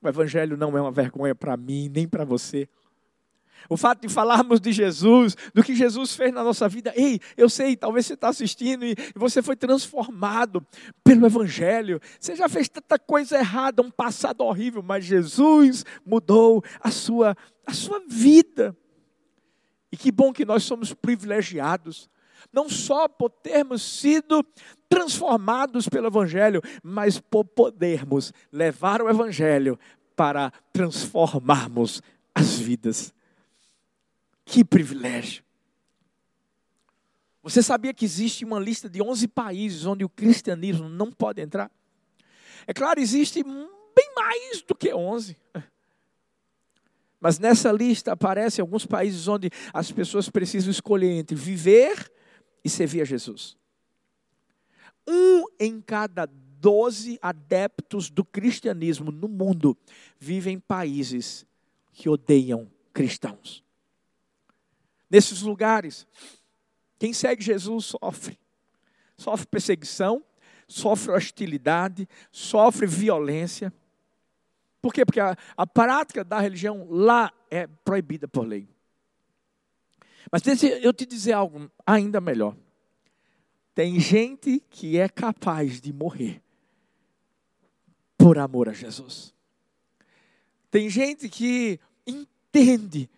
O 0.00 0.08
evangelho 0.08 0.56
não 0.56 0.76
é 0.76 0.80
uma 0.80 0.92
vergonha 0.92 1.34
para 1.34 1.56
mim, 1.56 1.88
nem 1.88 2.06
para 2.06 2.24
você. 2.24 2.68
O 3.68 3.76
fato 3.76 4.02
de 4.02 4.08
falarmos 4.08 4.60
de 4.60 4.72
Jesus, 4.72 5.36
do 5.54 5.62
que 5.62 5.74
Jesus 5.74 6.14
fez 6.14 6.32
na 6.32 6.42
nossa 6.42 6.68
vida. 6.68 6.92
Ei, 6.96 7.20
eu 7.36 7.48
sei, 7.48 7.76
talvez 7.76 8.06
você 8.06 8.14
está 8.14 8.28
assistindo 8.28 8.84
e 8.84 8.94
você 9.14 9.42
foi 9.42 9.56
transformado 9.56 10.66
pelo 11.02 11.26
Evangelho. 11.26 12.00
Você 12.18 12.36
já 12.36 12.48
fez 12.48 12.68
tanta 12.68 12.98
coisa 12.98 13.38
errada, 13.38 13.82
um 13.82 13.90
passado 13.90 14.42
horrível, 14.42 14.82
mas 14.82 15.04
Jesus 15.04 15.84
mudou 16.04 16.62
a 16.80 16.90
sua, 16.90 17.36
a 17.66 17.72
sua 17.72 18.02
vida. 18.06 18.76
E 19.90 19.96
que 19.96 20.12
bom 20.12 20.32
que 20.32 20.44
nós 20.44 20.64
somos 20.64 20.92
privilegiados, 20.92 22.10
não 22.52 22.68
só 22.68 23.08
por 23.08 23.30
termos 23.30 23.82
sido 23.82 24.44
transformados 24.88 25.88
pelo 25.88 26.08
Evangelho, 26.08 26.62
mas 26.82 27.18
por 27.18 27.44
podermos 27.44 28.32
levar 28.52 29.02
o 29.02 29.08
Evangelho 29.08 29.78
para 30.14 30.52
transformarmos 30.72 32.02
as 32.34 32.58
vidas. 32.58 33.14
Que 34.48 34.64
privilégio. 34.64 35.44
Você 37.42 37.62
sabia 37.62 37.92
que 37.92 38.06
existe 38.06 38.46
uma 38.46 38.58
lista 38.58 38.88
de 38.88 39.02
11 39.02 39.28
países 39.28 39.84
onde 39.84 40.06
o 40.06 40.08
cristianismo 40.08 40.88
não 40.88 41.12
pode 41.12 41.42
entrar? 41.42 41.70
É 42.66 42.72
claro, 42.72 42.98
existe 42.98 43.42
bem 43.44 44.14
mais 44.16 44.62
do 44.62 44.74
que 44.74 44.92
11. 44.92 45.36
Mas 47.20 47.38
nessa 47.38 47.70
lista 47.70 48.12
aparecem 48.12 48.62
alguns 48.62 48.86
países 48.86 49.28
onde 49.28 49.50
as 49.70 49.92
pessoas 49.92 50.30
precisam 50.30 50.70
escolher 50.70 51.10
entre 51.10 51.36
viver 51.36 52.10
e 52.64 52.70
servir 52.70 53.02
a 53.02 53.04
Jesus. 53.04 53.54
Um 55.06 55.44
em 55.60 55.78
cada 55.78 56.24
12 56.26 57.18
adeptos 57.20 58.08
do 58.08 58.24
cristianismo 58.24 59.12
no 59.12 59.28
mundo 59.28 59.76
vivem 60.18 60.54
em 60.54 60.60
países 60.60 61.46
que 61.92 62.08
odeiam 62.08 62.70
cristãos 62.94 63.67
nesses 65.10 65.42
lugares. 65.42 66.06
Quem 66.98 67.12
segue 67.12 67.42
Jesus 67.42 67.86
sofre. 67.86 68.38
Sofre 69.16 69.46
perseguição, 69.46 70.24
sofre 70.66 71.12
hostilidade, 71.12 72.08
sofre 72.30 72.86
violência. 72.86 73.72
Por 74.80 74.92
quê? 74.92 75.04
Porque 75.04 75.20
a, 75.20 75.36
a 75.56 75.66
prática 75.66 76.22
da 76.24 76.38
religião 76.38 76.86
lá 76.88 77.32
é 77.50 77.66
proibida 77.66 78.28
por 78.28 78.46
lei. 78.46 78.68
Mas 80.30 80.42
deixa 80.42 80.66
eu 80.66 80.92
te 80.92 81.06
dizer 81.06 81.32
algo 81.32 81.70
ainda 81.86 82.20
melhor. 82.20 82.56
Tem 83.74 83.98
gente 83.98 84.60
que 84.70 84.98
é 84.98 85.08
capaz 85.08 85.80
de 85.80 85.92
morrer 85.92 86.42
por 88.16 88.38
amor 88.38 88.68
a 88.68 88.72
Jesus. 88.72 89.32
Tem 90.70 90.90
gente 90.90 91.28
que 91.28 91.80
entende 92.06 93.08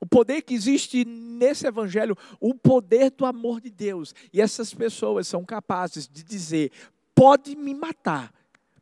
o 0.00 0.06
poder 0.06 0.40
que 0.42 0.54
existe 0.54 1.04
nesse 1.04 1.66
evangelho, 1.66 2.16
o 2.40 2.54
poder 2.54 3.10
do 3.10 3.26
amor 3.26 3.60
de 3.60 3.70
Deus. 3.70 4.14
E 4.32 4.40
essas 4.40 4.72
pessoas 4.72 5.28
são 5.28 5.44
capazes 5.44 6.08
de 6.08 6.24
dizer: 6.24 6.72
pode 7.14 7.54
me 7.54 7.74
matar, 7.74 8.32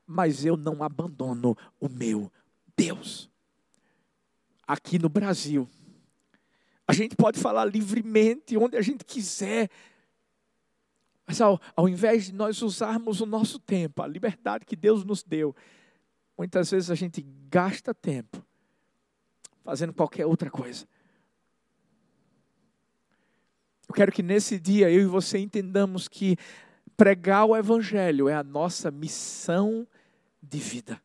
mas 0.06 0.44
eu 0.44 0.56
não 0.56 0.82
abandono 0.82 1.56
o 1.80 1.88
meu 1.88 2.30
Deus. 2.76 3.28
Aqui 4.66 4.98
no 4.98 5.08
Brasil, 5.08 5.68
a 6.86 6.92
gente 6.92 7.16
pode 7.16 7.40
falar 7.40 7.64
livremente 7.64 8.56
onde 8.56 8.76
a 8.76 8.82
gente 8.82 9.04
quiser. 9.04 9.68
Mas 11.26 11.40
ao, 11.40 11.60
ao 11.76 11.88
invés 11.88 12.26
de 12.26 12.32
nós 12.32 12.62
usarmos 12.62 13.20
o 13.20 13.26
nosso 13.26 13.58
tempo, 13.58 14.02
a 14.02 14.06
liberdade 14.06 14.64
que 14.64 14.76
Deus 14.76 15.04
nos 15.04 15.22
deu, 15.22 15.54
muitas 16.36 16.70
vezes 16.70 16.90
a 16.90 16.94
gente 16.94 17.20
gasta 17.50 17.92
tempo 17.92 18.42
fazendo 19.62 19.92
qualquer 19.92 20.24
outra 20.24 20.50
coisa. 20.50 20.86
Eu 23.88 23.94
quero 23.94 24.12
que 24.12 24.22
nesse 24.22 24.58
dia 24.58 24.90
eu 24.90 25.02
e 25.02 25.06
você 25.06 25.38
entendamos 25.38 26.08
que 26.08 26.36
pregar 26.96 27.46
o 27.46 27.56
Evangelho 27.56 28.28
é 28.28 28.34
a 28.34 28.42
nossa 28.42 28.90
missão 28.90 29.86
de 30.42 30.58
vida. 30.58 31.00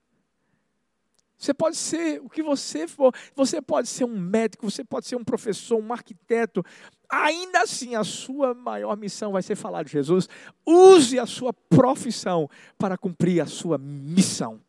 Você 1.38 1.54
pode 1.54 1.76
ser 1.76 2.22
o 2.22 2.30
que 2.30 2.42
você 2.42 2.88
for, 2.88 3.14
você 3.36 3.62
pode 3.62 3.90
ser 3.90 4.06
um 4.06 4.18
médico, 4.18 4.70
você 4.70 4.84
pode 4.84 5.08
ser 5.08 5.18
um 5.18 5.24
professor, 5.24 5.78
um 5.78 5.92
arquiteto, 5.92 6.64
ainda 7.10 7.62
assim 7.62 7.96
a 7.96 8.04
sua 8.04 8.54
maior 8.54 8.96
missão 8.96 9.34
vai 9.34 9.42
ser 9.42 9.56
falar 9.56 9.84
de 9.84 9.92
Jesus. 9.92 10.30
Use 10.66 11.20
a 11.20 11.26
sua 11.26 11.54
profissão 11.54 12.50
para 12.78 12.98
cumprir 12.98 13.42
a 13.42 13.46
sua 13.46 13.78
missão. 13.78 14.62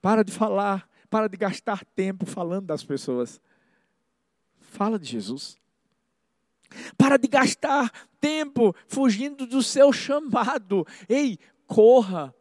Para 0.00 0.24
de 0.24 0.32
falar, 0.32 0.88
para 1.10 1.28
de 1.28 1.36
gastar 1.36 1.84
tempo 1.84 2.24
falando 2.24 2.66
das 2.66 2.82
pessoas. 2.82 3.38
Fala 4.58 4.98
de 4.98 5.06
Jesus. 5.06 5.58
Para 6.96 7.16
de 7.16 7.28
gastar 7.28 7.90
tempo 8.20 8.74
fugindo 8.86 9.46
do 9.46 9.62
seu 9.62 9.92
chamado. 9.92 10.86
Ei, 11.08 11.38
corra 11.66 12.34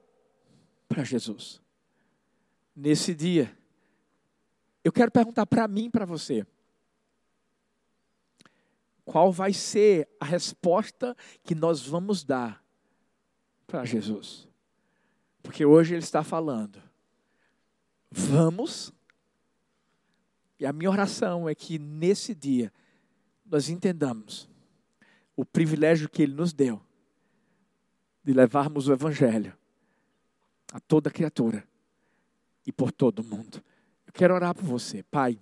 para 0.87 1.03
Jesus. 1.03 1.61
Nesse 2.75 3.13
dia, 3.13 3.55
eu 4.83 4.91
quero 4.91 5.11
perguntar 5.11 5.45
para 5.45 5.67
mim 5.67 5.89
para 5.89 6.05
você. 6.05 6.45
Qual 9.03 9.31
vai 9.31 9.53
ser 9.53 10.07
a 10.19 10.25
resposta 10.25 11.15
que 11.43 11.55
nós 11.55 11.85
vamos 11.85 12.23
dar 12.23 12.63
para 13.65 13.83
Jesus? 13.83 14.47
Porque 15.41 15.65
hoje 15.65 15.95
Ele 15.95 16.03
está 16.03 16.23
falando. 16.23 16.81
Vamos. 18.11 18.93
E 20.59 20.65
a 20.65 20.73
minha 20.73 20.91
oração 20.91 21.47
é 21.47 21.55
que 21.55 21.79
nesse 21.79 22.35
dia 22.35 22.71
nós 23.49 23.69
entendamos 23.69 24.49
o 25.35 25.43
privilégio 25.43 26.09
que 26.09 26.21
Ele 26.21 26.33
nos 26.33 26.53
deu 26.53 26.81
de 28.23 28.33
levarmos 28.33 28.87
o 28.87 28.93
Evangelho 28.93 29.57
a 30.71 30.79
toda 30.79 31.09
criatura 31.09 31.67
e 32.65 32.71
por 32.71 32.91
todo 32.91 33.23
mundo. 33.23 33.63
Eu 34.05 34.13
quero 34.13 34.33
orar 34.33 34.53
por 34.53 34.63
você, 34.63 35.01
Pai. 35.03 35.41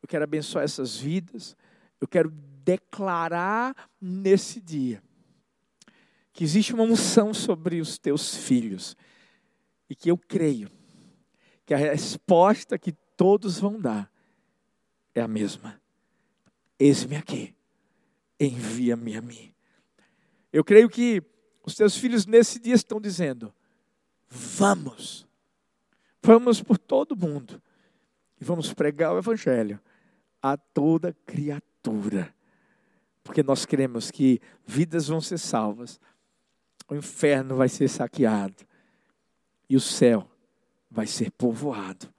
Eu 0.00 0.08
quero 0.08 0.24
abençoar 0.24 0.64
essas 0.64 0.96
vidas. 0.96 1.56
Eu 2.00 2.06
quero 2.06 2.30
declarar 2.64 3.74
nesse 4.00 4.60
dia 4.60 5.02
que 6.32 6.44
existe 6.44 6.72
uma 6.72 6.84
unção 6.84 7.34
sobre 7.34 7.80
os 7.80 7.98
teus 7.98 8.36
filhos 8.36 8.96
e 9.90 9.94
que 9.94 10.10
eu 10.10 10.16
creio 10.16 10.70
que 11.66 11.74
a 11.74 11.76
resposta 11.76 12.78
que 12.78 12.92
todos 13.16 13.58
vão 13.58 13.80
dar 13.80 14.10
é 15.14 15.20
a 15.20 15.28
mesma. 15.28 15.81
Eis-me 16.84 17.14
aqui, 17.14 17.54
envia-me 18.40 19.16
a 19.16 19.22
mim. 19.22 19.54
Eu 20.52 20.64
creio 20.64 20.88
que 20.88 21.22
os 21.64 21.76
teus 21.76 21.96
filhos 21.96 22.26
nesse 22.26 22.58
dia 22.58 22.74
estão 22.74 23.00
dizendo: 23.00 23.54
vamos, 24.28 25.24
vamos 26.20 26.60
por 26.60 26.76
todo 26.76 27.16
mundo 27.16 27.62
e 28.40 28.44
vamos 28.44 28.74
pregar 28.74 29.14
o 29.14 29.18
Evangelho 29.18 29.78
a 30.42 30.56
toda 30.56 31.16
criatura, 31.24 32.34
porque 33.22 33.44
nós 33.44 33.64
queremos 33.64 34.10
que 34.10 34.40
vidas 34.66 35.06
vão 35.06 35.20
ser 35.20 35.38
salvas, 35.38 36.00
o 36.88 36.96
inferno 36.96 37.54
vai 37.54 37.68
ser 37.68 37.86
saqueado 37.86 38.66
e 39.68 39.76
o 39.76 39.80
céu 39.80 40.28
vai 40.90 41.06
ser 41.06 41.30
povoado. 41.30 42.12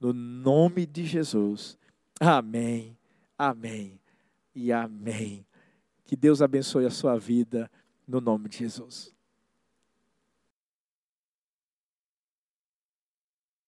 No 0.00 0.12
nome 0.12 0.84
de 0.84 1.06
Jesus. 1.06 1.78
Amém, 2.18 2.98
amém 3.40 3.98
e 4.54 4.70
amém. 4.70 5.46
Que 6.04 6.14
Deus 6.14 6.42
abençoe 6.42 6.84
a 6.84 6.90
sua 6.90 7.18
vida 7.18 7.70
no 8.06 8.20
nome 8.20 8.48
de 8.48 8.58
Jesus. 8.58 9.14